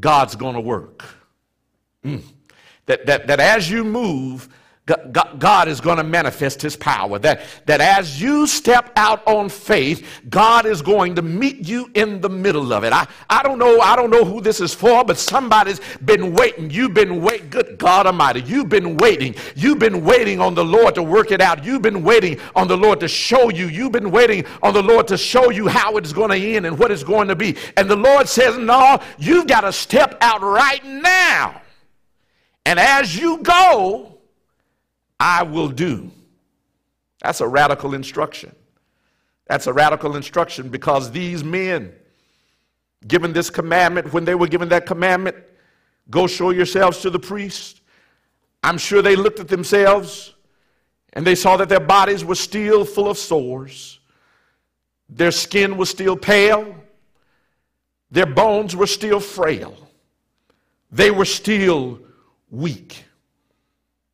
[0.00, 1.04] God's going to work.
[2.04, 2.22] Mm.
[2.86, 4.48] That, that, that as you move,
[4.86, 7.18] God is going to manifest his power.
[7.18, 12.20] That, that as you step out on faith, God is going to meet you in
[12.20, 12.92] the middle of it.
[12.92, 16.70] I, I don't know, I don't know who this is for, but somebody's been waiting.
[16.70, 17.50] You've been waiting.
[17.50, 18.42] Good God Almighty.
[18.42, 19.34] You've been waiting.
[19.56, 21.64] You've been waiting on the Lord to work it out.
[21.64, 23.66] You've been waiting on the Lord to show you.
[23.66, 26.78] You've been waiting on the Lord to show you how it's going to end and
[26.78, 27.56] what it's going to be.
[27.76, 31.60] And the Lord says, No, you've got to step out right now.
[32.64, 34.15] And as you go,
[35.18, 36.10] I will do.
[37.22, 38.54] That's a radical instruction.
[39.46, 41.92] That's a radical instruction because these men,
[43.06, 45.36] given this commandment, when they were given that commandment,
[46.10, 47.80] go show yourselves to the priest,
[48.62, 50.34] I'm sure they looked at themselves
[51.12, 54.00] and they saw that their bodies were still full of sores.
[55.08, 56.74] Their skin was still pale.
[58.10, 59.76] Their bones were still frail.
[60.90, 62.00] They were still
[62.50, 63.05] weak.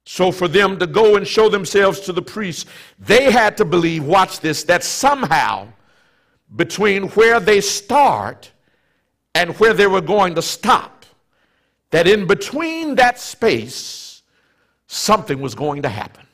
[0.05, 2.67] So, for them to go and show themselves to the priest,
[2.99, 5.69] they had to believe, watch this, that somehow
[6.57, 8.51] between where they start
[9.35, 11.07] and where they were going to stop,
[11.91, 14.23] that in between that space,
[14.87, 16.27] something was going to happen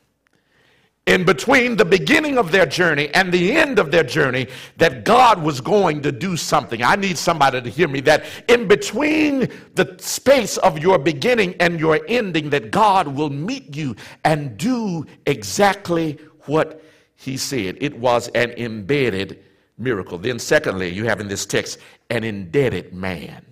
[1.09, 4.47] in between the beginning of their journey and the end of their journey
[4.77, 6.83] that God was going to do something.
[6.83, 11.81] I need somebody to hear me that in between the space of your beginning and
[11.81, 16.85] your ending that God will meet you and do exactly what
[17.17, 17.79] he said.
[17.81, 19.43] It was an embedded
[19.79, 20.19] miracle.
[20.19, 21.79] Then secondly, you have in this text
[22.11, 23.47] an indebted man.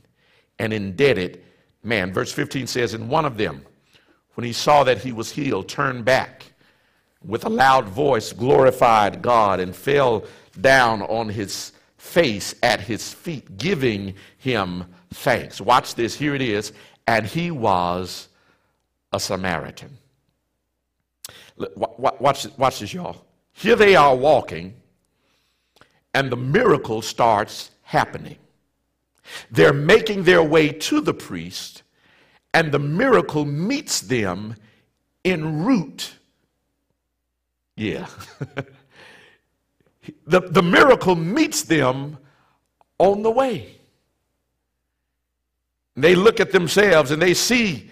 [0.59, 1.43] An indebted
[1.83, 2.13] man.
[2.13, 3.65] Verse 15 says, And one of them,
[4.35, 6.53] when he saw that he was healed, turned back
[7.27, 10.25] with a loud voice glorified God and fell
[10.61, 15.61] down on his face at his feet, giving him thanks.
[15.61, 16.15] Watch this.
[16.15, 16.73] Here it is.
[17.07, 18.29] And he was
[19.13, 19.99] a Samaritan.
[21.77, 23.25] Watch, watch this, y'all.
[23.53, 24.75] Here they are walking,
[26.13, 28.37] and the miracle starts happening.
[29.51, 31.83] They're making their way to the priest,
[32.53, 34.57] and the miracle meets them
[35.25, 36.16] en route
[37.77, 38.07] yeah.
[40.27, 42.19] the, the miracle meets them
[42.99, 43.77] on the way.
[45.95, 47.91] They look at themselves and they see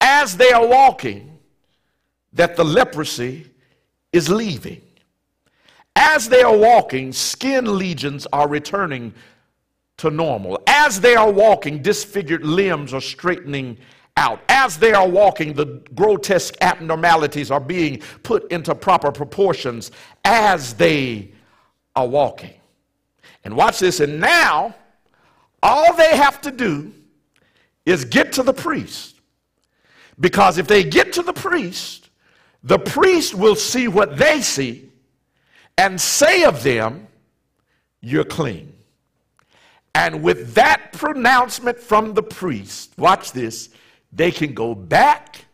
[0.00, 1.38] as they are walking
[2.32, 3.46] that the leprosy
[4.12, 4.80] is leaving.
[5.94, 9.12] As they are walking, skin lesions are returning
[9.98, 10.58] to normal.
[10.66, 13.76] As they are walking, disfigured limbs are straightening
[14.16, 14.40] out.
[14.48, 19.90] As they are walking, the grotesque abnormalities are being put into proper proportions
[20.24, 21.32] as they
[21.96, 22.54] are walking.
[23.44, 24.74] And watch this, and now
[25.62, 26.92] all they have to do
[27.84, 29.20] is get to the priest.
[30.20, 32.10] Because if they get to the priest,
[32.62, 34.90] the priest will see what they see
[35.78, 37.08] and say of them,
[38.00, 38.72] You're clean.
[39.94, 43.70] And with that pronouncement from the priest, watch this,
[44.12, 45.44] they can go back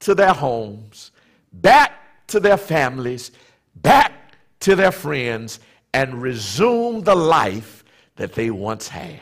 [0.00, 1.12] to their homes,
[1.52, 3.30] back to their families,
[3.76, 4.12] back
[4.60, 5.60] to their friends,
[5.94, 7.84] and resume the life
[8.16, 9.20] that they once had.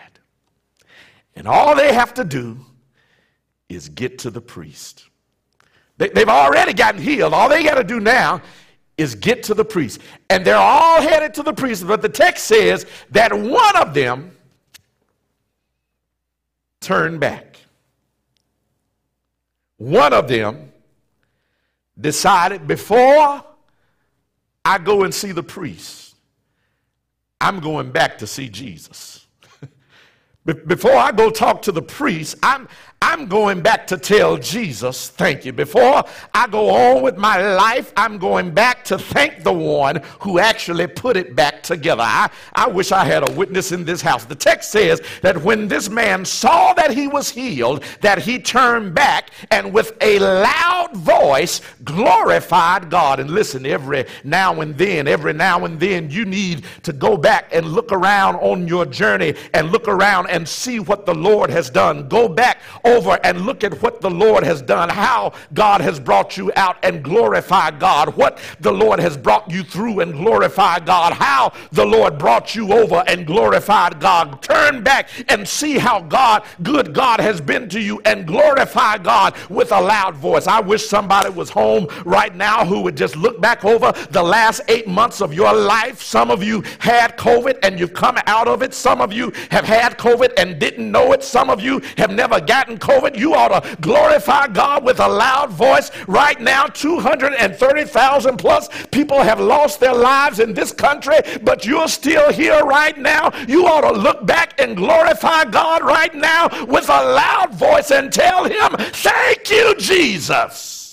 [1.37, 2.59] And all they have to do
[3.69, 5.05] is get to the priest.
[5.97, 7.33] They, have already gotten healed.
[7.33, 8.43] All they got to do now
[8.97, 10.01] is get to the priest.
[10.29, 11.87] And they're all headed to the priest.
[11.87, 14.37] But the text says that one of them
[16.81, 17.59] turned back.
[19.77, 20.73] One of them
[22.01, 23.45] decided before
[24.65, 26.15] I go and see the priest,
[27.41, 29.27] I'm going back to see Jesus.
[30.67, 32.69] before I go talk to the priest, I'm,
[33.07, 35.53] I'm going back to tell Jesus, thank you.
[35.53, 40.39] Before I go on with my life, I'm going back to thank the one who
[40.39, 42.03] actually put it back together.
[42.03, 44.25] I, I wish I had a witness in this house.
[44.25, 48.95] The text says that when this man saw that he was healed, that he turned
[48.95, 53.21] back and with a loud voice glorified God.
[53.21, 57.51] And listen, every now and then, every now and then, you need to go back
[57.53, 61.69] and look around on your journey and look around and see what the Lord has
[61.69, 62.09] done.
[62.09, 62.63] Go back
[62.95, 66.77] over and look at what the Lord has done, how God has brought you out
[66.83, 71.85] and glorify God, what the Lord has brought you through and glorify God, how the
[71.85, 74.43] Lord brought you over and glorified God.
[74.43, 79.37] Turn back and see how God, good God, has been to you and glorify God
[79.49, 80.47] with a loud voice.
[80.47, 84.61] I wish somebody was home right now who would just look back over the last
[84.69, 86.03] eight months of your life.
[86.03, 88.75] Some of you had COVID and you've come out of it.
[88.75, 91.23] Some of you have had COVID and didn't know it.
[91.23, 93.17] Some of you have never gotten COVID.
[93.17, 95.91] You ought to glorify God with a loud voice.
[96.07, 102.33] Right now, 230,000 plus people have lost their lives in this country, but you're still
[102.33, 103.33] here right now.
[103.47, 108.13] You ought to look back and glorify God right now with a loud voice and
[108.13, 110.84] tell Him, Thank you, Jesus.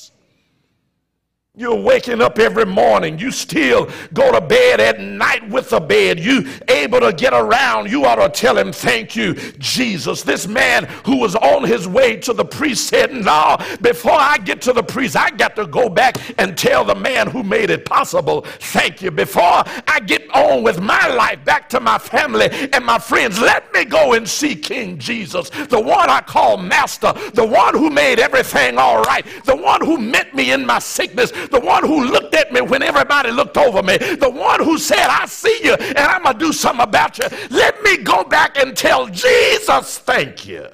[1.57, 3.19] You're waking up every morning.
[3.19, 6.17] You still go to bed at night with a bed.
[6.17, 7.91] You able to get around.
[7.91, 10.23] You ought to tell him, thank you, Jesus.
[10.23, 14.61] This man who was on his way to the priest said, no, before I get
[14.61, 17.83] to the priest, I got to go back and tell the man who made it
[17.83, 19.11] possible, thank you.
[19.11, 23.73] Before I get on with my life back to my family and my friends, let
[23.73, 28.19] me go and see King Jesus, the one I call master, the one who made
[28.19, 32.35] everything all right, the one who met me in my sickness, the one who looked
[32.35, 35.97] at me when everybody looked over me, the one who said, I see you and
[35.97, 37.25] I'm going to do something about you.
[37.49, 40.67] Let me go back and tell Jesus, thank you.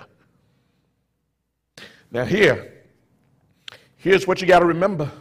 [2.11, 2.73] Now, here,
[3.97, 5.11] here's what you got to remember.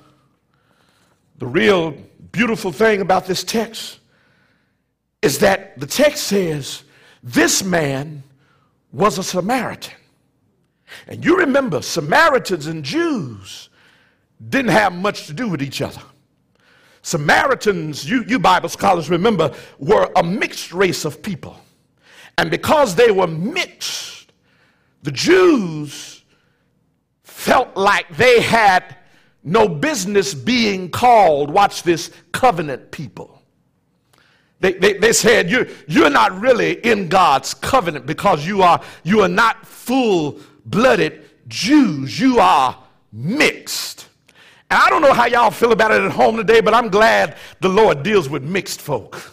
[1.38, 1.94] The real
[2.32, 3.98] beautiful thing about this text
[5.22, 6.84] is that the text says
[7.22, 8.22] this man
[8.92, 9.94] was a Samaritan.
[11.08, 13.68] And you remember, Samaritans and Jews
[14.48, 16.02] didn't have much to do with each other.
[17.02, 21.56] Samaritans, you, you Bible scholars remember, were a mixed race of people.
[22.38, 24.32] And because they were mixed,
[25.02, 26.24] the Jews
[27.22, 28.96] felt like they had
[29.44, 33.40] no business being called, watch this, covenant people.
[34.58, 39.20] They, they, they said, you're, you're not really in God's covenant because you are, you
[39.20, 42.18] are not full blooded Jews.
[42.18, 42.82] You are
[43.12, 44.05] mixed.
[44.70, 47.68] I don't know how y'all feel about it at home today, but I'm glad the
[47.68, 49.32] Lord deals with mixed folk.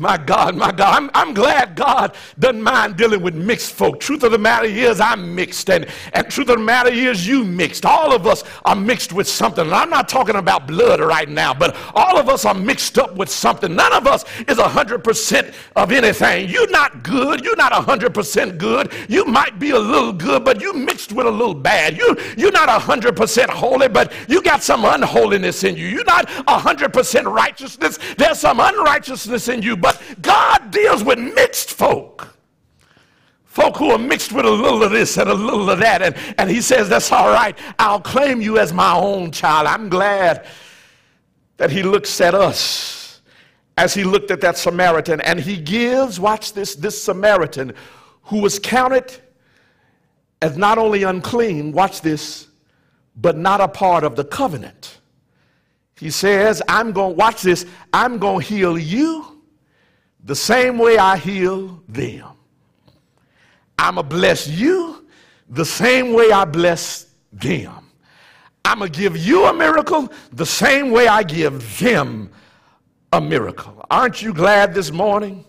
[0.00, 4.00] My God, my God, I'm, I'm glad God doesn't mind dealing with mixed folk.
[4.00, 7.44] Truth of the matter is, I'm mixed, and, and truth of the matter is, you
[7.44, 7.84] mixed.
[7.84, 9.62] All of us are mixed with something.
[9.62, 13.14] And I'm not talking about blood right now, but all of us are mixed up
[13.14, 13.76] with something.
[13.76, 16.48] None of us is 100% of anything.
[16.48, 17.44] You're not good.
[17.44, 18.90] You're not 100% good.
[19.06, 21.98] You might be a little good, but you mixed with a little bad.
[21.98, 25.88] You, you're not 100% holy, but you got some unholiness in you.
[25.88, 27.98] You're not 100% righteousness.
[28.16, 32.36] There's some unrighteousness in you, but but God deals with mixed folk.
[33.44, 36.02] Folk who are mixed with a little of this and a little of that.
[36.02, 37.58] And, and he says, That's all right.
[37.78, 39.66] I'll claim you as my own child.
[39.66, 40.46] I'm glad
[41.56, 43.20] that he looks at us
[43.76, 45.20] as he looked at that Samaritan.
[45.22, 47.72] And he gives, watch this, this Samaritan
[48.24, 49.16] who was counted
[50.42, 52.46] as not only unclean, watch this,
[53.16, 55.00] but not a part of the covenant.
[55.98, 59.29] He says, I'm going, watch this, I'm going to heal you
[60.24, 62.26] the same way I heal them.
[63.78, 65.06] I'm going to bless you
[65.48, 67.90] the same way I bless them.
[68.64, 72.30] I'm going to give you a miracle the same way I give them
[73.12, 73.84] a miracle.
[73.90, 75.44] Aren't you glad this morning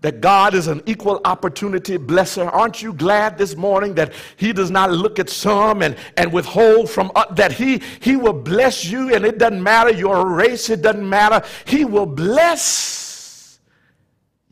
[0.00, 2.52] that God is an equal opportunity blesser?
[2.52, 6.90] Aren't you glad this morning that He does not look at some and, and withhold
[6.90, 10.82] from uh, that He He will bless you and it doesn't matter your race, it
[10.82, 11.46] doesn't matter.
[11.64, 13.05] He will bless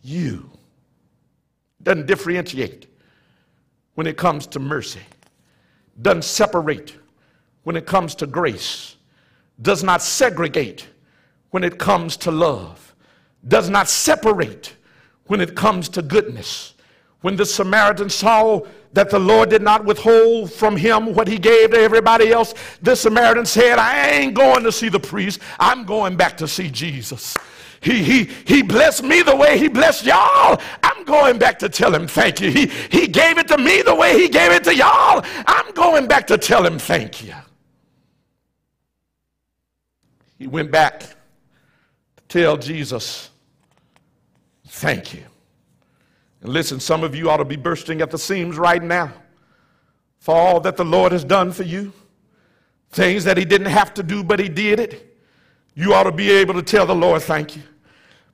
[0.04, 0.50] you.
[1.82, 2.86] Doesn't differentiate
[3.94, 5.00] when it comes to mercy,
[6.00, 6.96] doesn't separate
[7.62, 8.96] when it comes to grace,
[9.62, 10.88] does not segregate
[11.50, 12.94] when it comes to love,
[13.48, 14.74] does not separate
[15.26, 16.74] when it comes to goodness.
[17.20, 18.60] When the Samaritan saw
[18.92, 22.52] that the Lord did not withhold from him what he gave to everybody else,
[22.82, 26.68] the Samaritan said, I ain't going to see the priest, I'm going back to see
[26.68, 27.34] Jesus.
[27.84, 30.58] He, he, he blessed me the way he blessed y'all.
[30.82, 32.50] I'm going back to tell him thank you.
[32.50, 35.22] He, he gave it to me the way he gave it to y'all.
[35.46, 37.34] I'm going back to tell him thank you.
[40.38, 41.06] He went back to
[42.26, 43.28] tell Jesus,
[44.66, 45.24] thank you.
[46.40, 49.12] And listen, some of you ought to be bursting at the seams right now
[50.20, 51.92] for all that the Lord has done for you.
[52.92, 55.18] Things that he didn't have to do, but he did it.
[55.74, 57.62] You ought to be able to tell the Lord, thank you.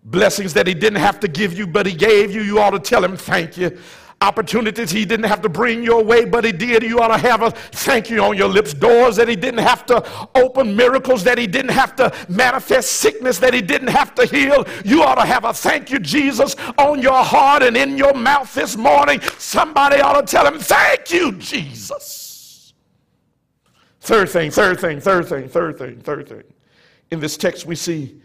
[0.02, 2.78] Blessings that he didn't have to give you, but he gave you, you ought to
[2.78, 3.78] tell him, thank you
[4.22, 6.82] opportunities he didn't have to bring your way, but he did.
[6.82, 8.74] You ought to have a thank you on your lips.
[8.74, 13.38] Doors that he didn't have to open, miracles that he didn't have to manifest, sickness
[13.38, 14.66] that he didn't have to heal.
[14.84, 18.52] You ought to have a thank you, Jesus, on your heart and in your mouth
[18.54, 19.22] this morning.
[19.38, 22.74] Somebody ought to tell him, thank you, Jesus.
[24.00, 26.44] Third thing, third thing, third thing, third thing, third thing.
[27.10, 28.19] In this text, we see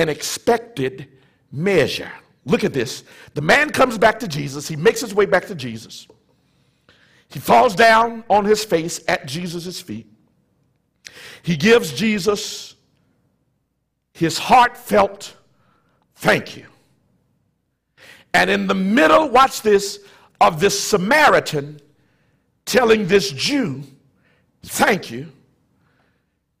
[0.00, 1.08] an expected
[1.52, 2.10] measure.
[2.44, 3.04] Look at this.
[3.34, 4.66] The man comes back to Jesus.
[4.66, 6.06] He makes his way back to Jesus.
[7.28, 10.06] He falls down on his face at Jesus' feet.
[11.42, 12.74] He gives Jesus
[14.12, 15.36] his heartfelt
[16.16, 16.66] thank you.
[18.34, 20.00] And in the middle, watch this,
[20.40, 21.80] of this Samaritan
[22.64, 23.82] telling this Jew,
[24.62, 25.32] thank you,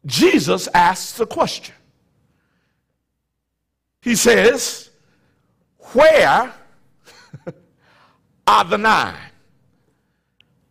[0.06, 1.74] Jesus asks a question.
[4.02, 4.90] He says,
[5.92, 6.52] where
[8.46, 9.16] are the nine?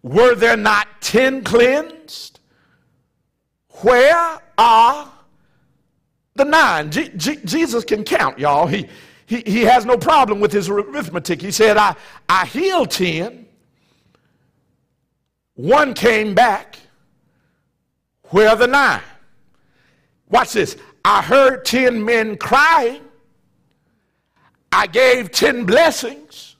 [0.01, 2.39] Were there not ten cleansed?
[3.81, 5.11] Where are
[6.35, 6.89] the nine?
[6.89, 8.65] G- G- Jesus can count, y'all.
[8.65, 8.87] He,
[9.25, 11.41] he, he has no problem with his arithmetic.
[11.41, 11.95] He said, I,
[12.27, 13.45] I healed ten.
[15.53, 16.79] One came back.
[18.29, 19.01] Where are the nine?
[20.29, 20.77] Watch this.
[21.03, 23.01] I heard ten men crying.
[24.71, 26.55] I gave 10 blessings.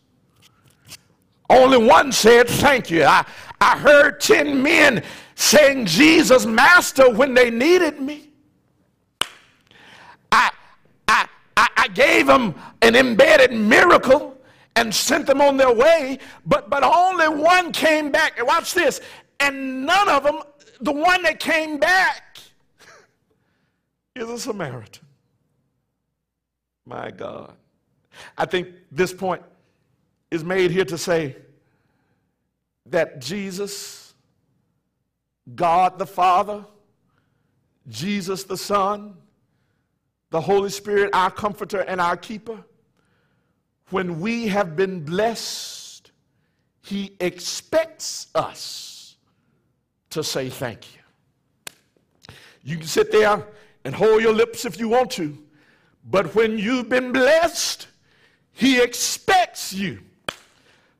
[1.49, 3.03] Only one said, Thank you.
[3.03, 3.26] I,
[3.60, 5.03] I heard 10 men
[5.36, 8.30] saying, Jesus, Master, when they needed me.
[10.32, 10.51] I,
[11.07, 14.38] I, I, gave them an embedded miracle
[14.76, 18.39] and sent them on their way, but, but only one came back.
[18.45, 19.01] Watch this.
[19.39, 20.41] And none of them,
[20.82, 22.38] the one that came back,
[24.16, 25.05] is a Samaritan.
[26.86, 27.55] My God.
[28.38, 29.44] I think this point
[30.32, 31.38] is made here to say
[32.88, 34.14] that Jesus,
[35.56, 36.66] God the Father,
[37.88, 39.16] Jesus the Son,
[40.30, 42.64] the Holy Spirit, our comforter and our keeper,
[43.90, 46.12] when we have been blessed,
[46.82, 49.18] He expects us
[50.12, 51.00] to say thank you.
[52.64, 53.48] You can sit there
[53.86, 55.38] and hold your lips if you want to,
[56.06, 57.88] but when you've been blessed,
[58.60, 59.99] he expects you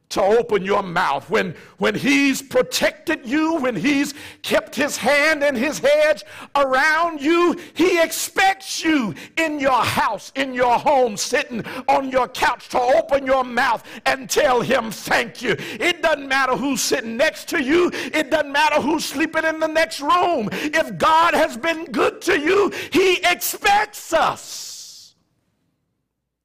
[0.08, 1.30] to open your mouth.
[1.30, 6.24] When, when He's protected you, when He's kept His hand and His hedge
[6.56, 12.70] around you, He expects you in your house, in your home, sitting on your couch
[12.70, 15.58] to open your mouth and tell Him thank you.
[15.60, 19.68] It doesn't matter who's sitting next to you, it doesn't matter who's sleeping in the
[19.68, 20.48] next room.
[20.54, 24.69] If God has been good to you, He expects us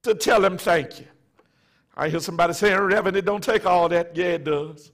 [0.05, 1.07] to tell him thank you.
[1.97, 4.17] I hear somebody saying, Reverend, it don't take all that.
[4.17, 4.91] Yeah, it does.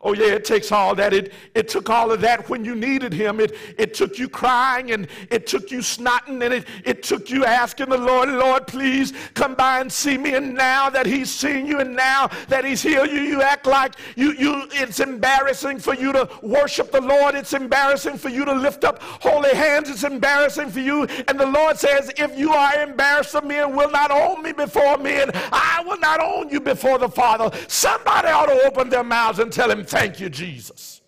[0.00, 1.12] Oh, yeah, it takes all that.
[1.12, 3.40] It, it took all of that when you needed him.
[3.40, 7.44] It, it took you crying and it took you snotting and it, it took you
[7.44, 10.34] asking the Lord, Lord, please come by and see me.
[10.34, 13.94] And now that he's seen you and now that he's healed you, you act like
[14.14, 17.34] you, you, it's embarrassing for you to worship the Lord.
[17.34, 19.90] It's embarrassing for you to lift up holy hands.
[19.90, 21.08] It's embarrassing for you.
[21.26, 24.52] And the Lord says, if you are embarrassed of me and will not own me
[24.52, 27.50] before men, I will not own you before the Father.
[27.66, 31.00] Somebody ought to open their mouths and tell him, Thank you, Jesus.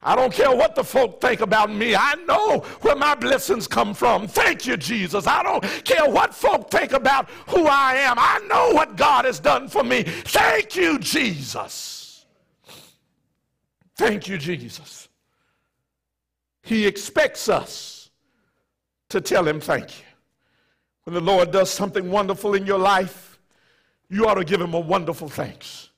[0.00, 1.96] I don't care what the folk think about me.
[1.96, 4.28] I know where my blessings come from.
[4.28, 5.26] Thank you, Jesus.
[5.26, 8.16] I don't care what folk think about who I am.
[8.18, 10.02] I know what God has done for me.
[10.02, 12.26] Thank you, Jesus.
[13.96, 15.08] Thank you, Jesus.
[16.62, 18.10] He expects us
[19.08, 20.04] to tell him thank you.
[21.04, 23.38] When the Lord does something wonderful in your life,
[24.08, 25.90] you ought to give him a wonderful thanks.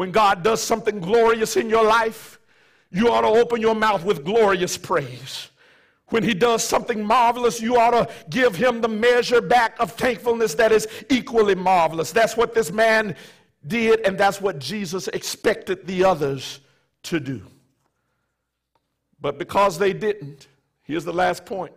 [0.00, 2.40] When God does something glorious in your life,
[2.90, 5.50] you ought to open your mouth with glorious praise.
[6.06, 10.54] When he does something marvelous, you ought to give him the measure back of thankfulness
[10.54, 12.12] that is equally marvelous.
[12.12, 13.14] That's what this man
[13.66, 16.60] did, and that's what Jesus expected the others
[17.02, 17.42] to do.
[19.20, 20.48] But because they didn't,
[20.82, 21.74] here's the last point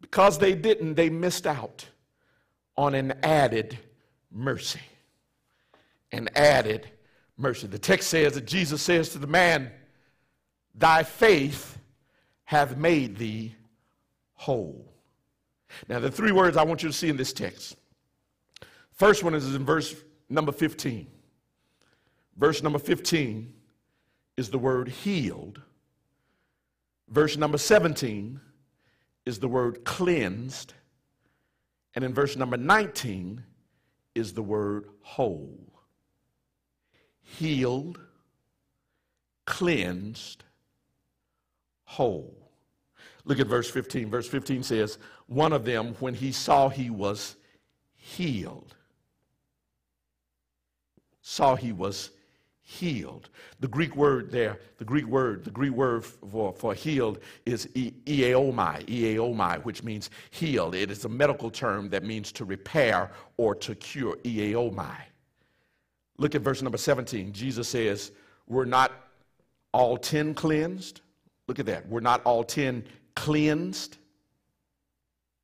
[0.00, 1.84] because they didn't, they missed out
[2.76, 3.76] on an added
[4.30, 4.78] mercy.
[6.12, 6.88] And added
[7.36, 7.66] mercy.
[7.66, 9.72] The text says that Jesus says to the man,
[10.74, 11.78] Thy faith
[12.44, 13.54] hath made thee
[14.34, 14.92] whole.
[15.88, 17.76] Now, the three words I want you to see in this text.
[18.92, 19.94] First one is in verse
[20.28, 21.06] number 15.
[22.36, 23.52] Verse number 15
[24.36, 25.60] is the word healed.
[27.08, 28.40] Verse number 17
[29.26, 30.74] is the word cleansed.
[31.94, 33.42] And in verse number 19
[34.14, 35.71] is the word whole.
[37.22, 38.00] Healed,
[39.46, 40.44] cleansed,
[41.84, 42.34] whole.
[43.24, 44.10] Look at verse 15.
[44.10, 47.36] Verse 15 says, One of them, when he saw he was
[47.94, 48.74] healed,
[51.20, 52.10] saw he was
[52.60, 53.28] healed.
[53.60, 58.86] The Greek word there, the Greek word, the Greek word for, for healed is iaomai,
[58.86, 60.74] iaomai, which means healed.
[60.74, 64.96] It is a medical term that means to repair or to cure, iaomai.
[66.18, 67.32] Look at verse number 17.
[67.32, 68.12] Jesus says,
[68.46, 68.92] We're not
[69.72, 71.00] all 10 cleansed.
[71.48, 71.88] Look at that.
[71.88, 72.84] We're not all 10
[73.14, 73.98] cleansed.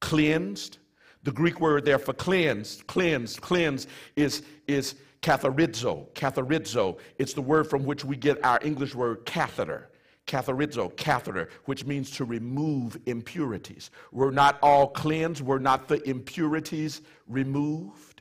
[0.01, 0.79] Cleansed.
[1.25, 6.99] The Greek word there for cleansed, cleansed, cleansed is, is Catharizo, catharizo.
[7.19, 9.91] It's the word from which we get our English word catheter.
[10.27, 13.91] Catharizo, catheter, which means to remove impurities.
[14.13, 18.18] We're not all cleansed, we're not the impurities removed.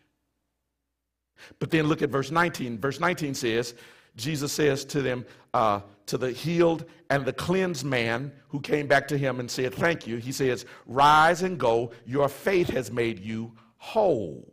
[1.60, 2.80] But then look at verse 19.
[2.80, 3.76] Verse 19 says,
[4.16, 9.08] Jesus says to them, uh, to the healed and the cleansed man who came back
[9.10, 10.18] to him and said, Thank you.
[10.18, 11.92] He says, Rise and go.
[12.06, 14.52] Your faith has made you whole.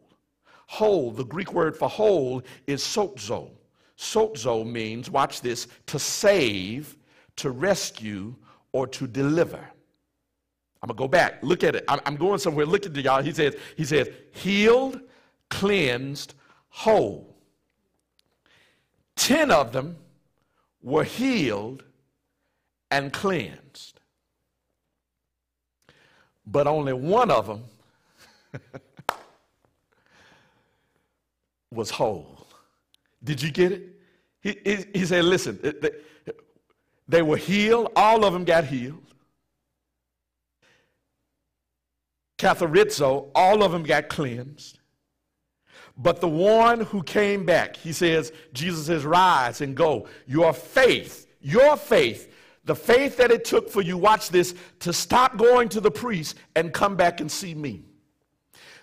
[0.67, 3.51] Whole, the Greek word for whole is sozo.
[3.97, 6.97] Sozo means, watch this, to save,
[7.37, 8.35] to rescue,
[8.73, 9.65] or to deliver.
[10.83, 11.43] I'm gonna go back.
[11.43, 11.85] Look at it.
[11.89, 12.67] I'm going somewhere.
[12.67, 13.23] Look at y'all.
[13.23, 15.01] He says, he says, healed,
[15.49, 16.35] cleansed,
[16.75, 17.37] whole.
[19.15, 19.97] Ten of them
[20.83, 21.85] were healed
[22.91, 24.01] and cleansed.
[26.45, 27.63] But only one of them
[31.71, 32.45] was whole.
[33.23, 33.83] Did you get it?
[34.43, 35.91] He, he, he said, listen, they,
[37.07, 37.93] they were healed.
[37.95, 39.01] All of them got healed.
[42.37, 44.81] Catharizo, all of them got cleansed.
[45.97, 50.09] But the one who came back, he says, Jesus says, rise and go.
[50.27, 52.33] Your faith, your faith,
[52.65, 56.37] the faith that it took for you, watch this, to stop going to the priest
[56.57, 57.85] and come back and see me.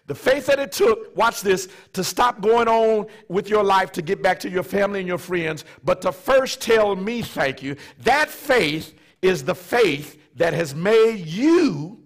[0.07, 4.01] The faith that it took, watch this, to stop going on with your life to
[4.01, 7.75] get back to your family and your friends, but to first tell me thank you.
[7.99, 12.03] That faith is the faith that has made you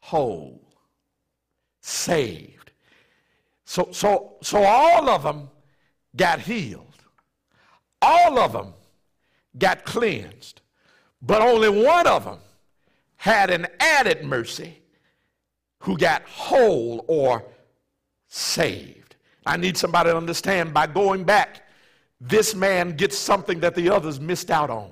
[0.00, 0.60] whole,
[1.80, 2.51] saved.
[3.72, 5.48] So, so, so all of them
[6.14, 6.84] got healed.
[8.02, 8.74] All of them
[9.56, 10.60] got cleansed.
[11.22, 12.40] But only one of them
[13.16, 14.82] had an added mercy
[15.78, 17.46] who got whole or
[18.28, 19.16] saved.
[19.46, 21.66] I need somebody to understand by going back,
[22.20, 24.90] this man gets something that the others missed out on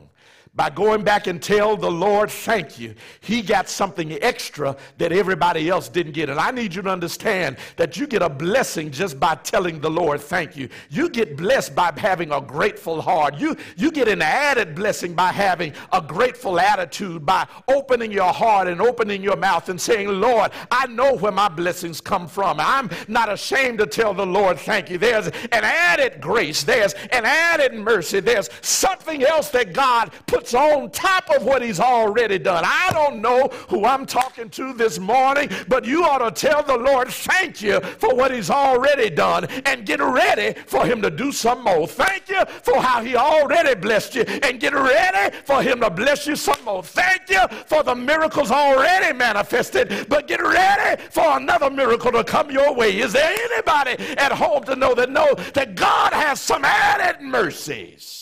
[0.54, 2.94] by going back and tell the Lord, thank you.
[3.20, 6.28] He got something extra that everybody else didn't get.
[6.28, 9.90] And I need you to understand that you get a blessing just by telling the
[9.90, 10.68] Lord, thank you.
[10.90, 13.38] You get blessed by having a grateful heart.
[13.38, 18.66] You, you get an added blessing by having a grateful attitude, by opening your heart
[18.66, 22.58] and opening your mouth and saying, Lord, I know where my blessings come from.
[22.58, 24.98] I'm not ashamed to tell the Lord, thank you.
[24.98, 26.64] There's an added grace.
[26.64, 28.18] There's an added mercy.
[28.18, 32.64] There's something else that God put on top of what he's already done.
[32.66, 36.76] I don't know who I'm talking to this morning, but you ought to tell the
[36.76, 41.32] Lord, thank you for what he's already done and get ready for him to do
[41.32, 41.86] some more.
[41.86, 46.26] Thank you for how he already blessed you and get ready for him to bless
[46.26, 46.82] you some more.
[46.82, 52.50] Thank you for the miracles already manifested, but get ready for another miracle to come
[52.50, 52.98] your way.
[53.00, 58.19] Is there anybody at home to know that know that God has some added mercies?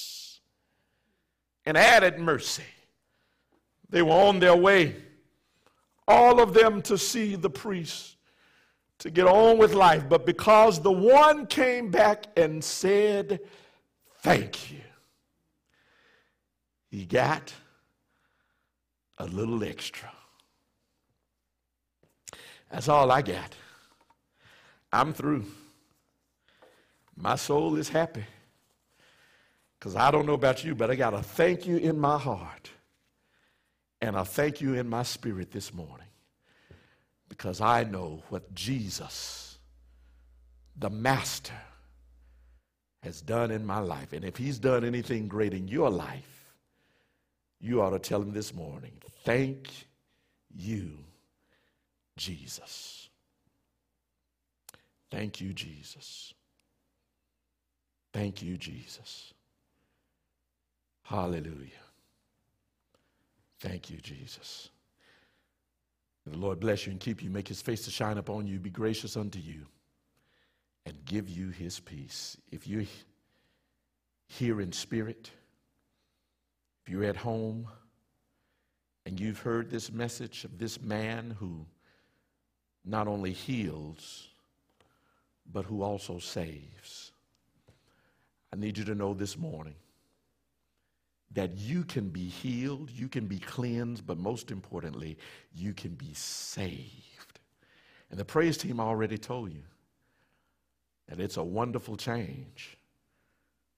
[1.69, 2.65] And added mercy.
[3.91, 4.97] They were on their way,
[6.09, 8.17] all of them to see the priest,
[9.01, 10.09] to get on with life.
[10.09, 13.41] But because the one came back and said,
[14.21, 14.81] Thank you,
[16.91, 17.53] he got
[19.19, 20.11] a little extra.
[22.71, 23.55] That's all I got.
[24.91, 25.45] I'm through.
[27.15, 28.25] My soul is happy.
[29.79, 32.71] Because I don't know about you, but I got a thank you in my heart
[34.01, 36.07] and a thank you in my spirit this morning.
[37.29, 39.59] Because I know what Jesus,
[40.77, 41.53] the Master,
[43.03, 44.13] has done in my life.
[44.13, 46.53] And if he's done anything great in your life,
[47.61, 48.93] you ought to tell him this morning,
[49.25, 49.69] thank
[50.55, 50.99] you,
[52.17, 53.09] Jesus.
[55.11, 56.35] Thank you, Jesus.
[58.13, 59.33] Thank you, Jesus.
[61.09, 61.71] Hallelujah.
[63.61, 64.69] Thank you, Jesus.
[66.27, 68.59] May the Lord bless you and keep you, make his face to shine upon you,
[68.59, 69.63] be gracious unto you,
[70.85, 72.37] and give you his peace.
[72.53, 72.85] If you're
[74.27, 75.31] here in spirit,
[76.83, 77.67] if you're at home,
[79.07, 81.65] and you've heard this message of this man who
[82.85, 84.29] not only heals,
[85.51, 87.13] but who also saves,
[88.53, 89.77] I need you to know this morning
[91.33, 95.19] that you can be healed, you can be cleansed, but most importantly,
[95.55, 97.39] you can be saved.
[98.11, 99.63] And the praise team already told you
[101.09, 102.79] that it's a wonderful change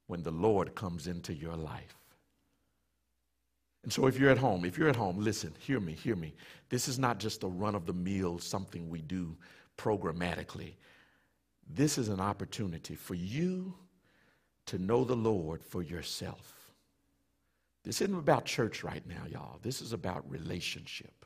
[0.07, 1.97] when the Lord comes into your life.
[3.83, 6.35] And so, if you're at home, if you're at home, listen, hear me, hear me.
[6.69, 9.37] This is not just a run of the mill, something we do
[9.79, 10.75] programmatically.
[11.69, 13.75] This is an opportunity for you
[14.67, 16.60] to know the Lord for yourself.
[17.83, 19.59] This isn't about church right now, y'all.
[19.63, 21.25] This is about relationship.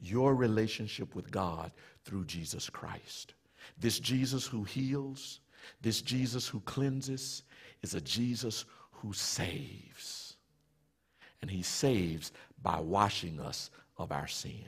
[0.00, 1.70] Your relationship with God
[2.04, 3.34] through Jesus Christ.
[3.78, 5.40] This Jesus who heals,
[5.80, 7.44] this Jesus who cleanses,
[7.82, 10.36] is a Jesus who saves.
[11.40, 12.32] And he saves
[12.62, 14.64] by washing us of our sin.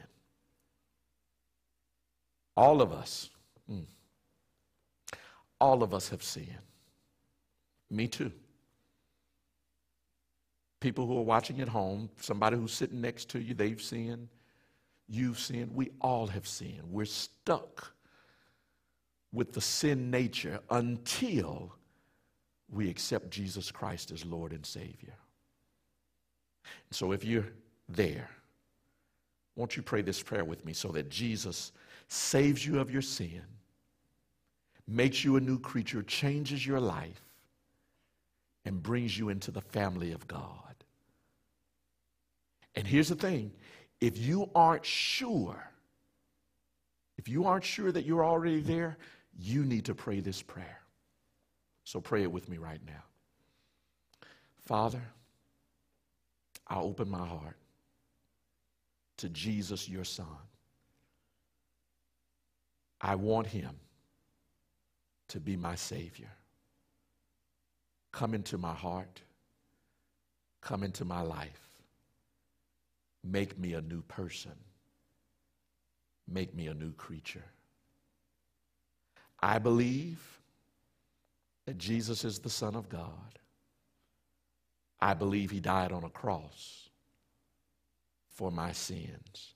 [2.57, 3.31] All of us,
[3.71, 3.85] mm,
[5.61, 6.49] all of us have sinned.
[7.91, 8.33] Me too
[10.81, 14.29] people who are watching at home, somebody who's sitting next to you, they've sinned,
[15.09, 16.85] you've sinned, we all have sinned.
[16.85, 17.93] We're stuck
[19.33, 21.75] with the sin nature until
[22.71, 25.15] we accept Jesus Christ as Lord and Savior.
[26.91, 27.49] So if you're
[27.89, 28.29] there,
[29.57, 31.73] won't you pray this prayer with me so that Jesus
[32.09, 33.43] saves you of your sin,
[34.87, 37.23] makes you a new creature, changes your life,
[38.65, 40.68] and brings you into the family of God.
[42.75, 43.53] And here's the thing
[44.01, 45.71] if you aren't sure,
[47.17, 48.99] if you aren't sure that you're already there,
[49.39, 50.81] you need to pray this prayer.
[51.85, 53.03] So pray it with me right now.
[54.67, 55.03] Father,
[56.67, 57.57] I open my heart
[59.19, 60.27] to Jesus, your Son.
[63.01, 63.75] I want him
[65.29, 66.31] to be my Savior.
[68.13, 69.23] Come into my heart.
[70.61, 71.68] Come into my life.
[73.25, 74.53] Make me a new person.
[76.27, 77.45] Make me a new creature.
[79.41, 80.41] I believe
[81.67, 83.39] that Jesus is the Son of God.
[85.01, 86.89] I believe he died on a cross
[88.31, 89.55] for my sins.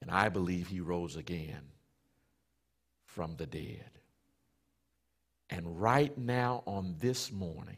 [0.00, 1.62] And I believe he rose again
[3.04, 3.90] from the dead.
[5.50, 7.76] And right now, on this morning,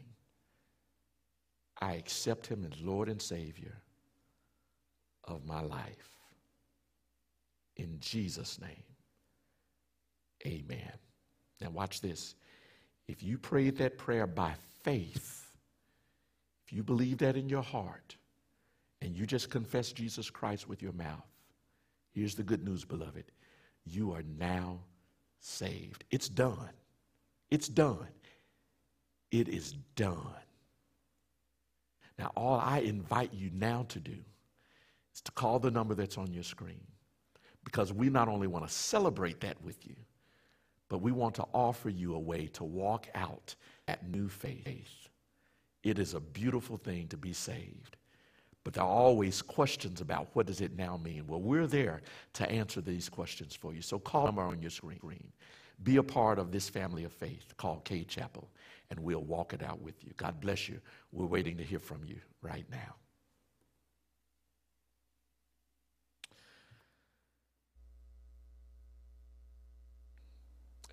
[1.81, 3.81] I accept him as Lord and Savior
[5.29, 6.09] of my life.
[7.77, 8.83] In Jesus' name,
[10.45, 10.91] amen.
[11.61, 12.35] Now, watch this.
[13.07, 14.53] If you prayed that prayer by
[14.83, 15.51] faith,
[16.65, 18.15] if you believe that in your heart,
[19.01, 21.25] and you just confess Jesus Christ with your mouth,
[22.11, 23.25] here's the good news, beloved.
[23.85, 24.79] You are now
[25.39, 26.03] saved.
[26.11, 26.69] It's done.
[27.49, 28.07] It's done.
[29.31, 30.17] It is done.
[32.17, 34.17] Now, all I invite you now to do
[35.19, 36.81] is to call the number that's on your screen
[37.65, 39.95] because we not only want to celebrate that with you,
[40.87, 43.53] but we want to offer you a way to walk out
[43.85, 45.09] that new faith.
[45.83, 47.97] It is a beautiful thing to be saved.
[48.63, 51.27] But there are always questions about what does it now mean?
[51.27, 52.01] Well, we're there
[52.33, 53.81] to answer these questions for you.
[53.81, 55.31] So call them on your screen.
[55.83, 58.49] Be a part of this family of faith called Cade Chapel,
[58.89, 60.11] and we'll walk it out with you.
[60.17, 60.79] God bless you.
[61.11, 62.95] We're waiting to hear from you right now.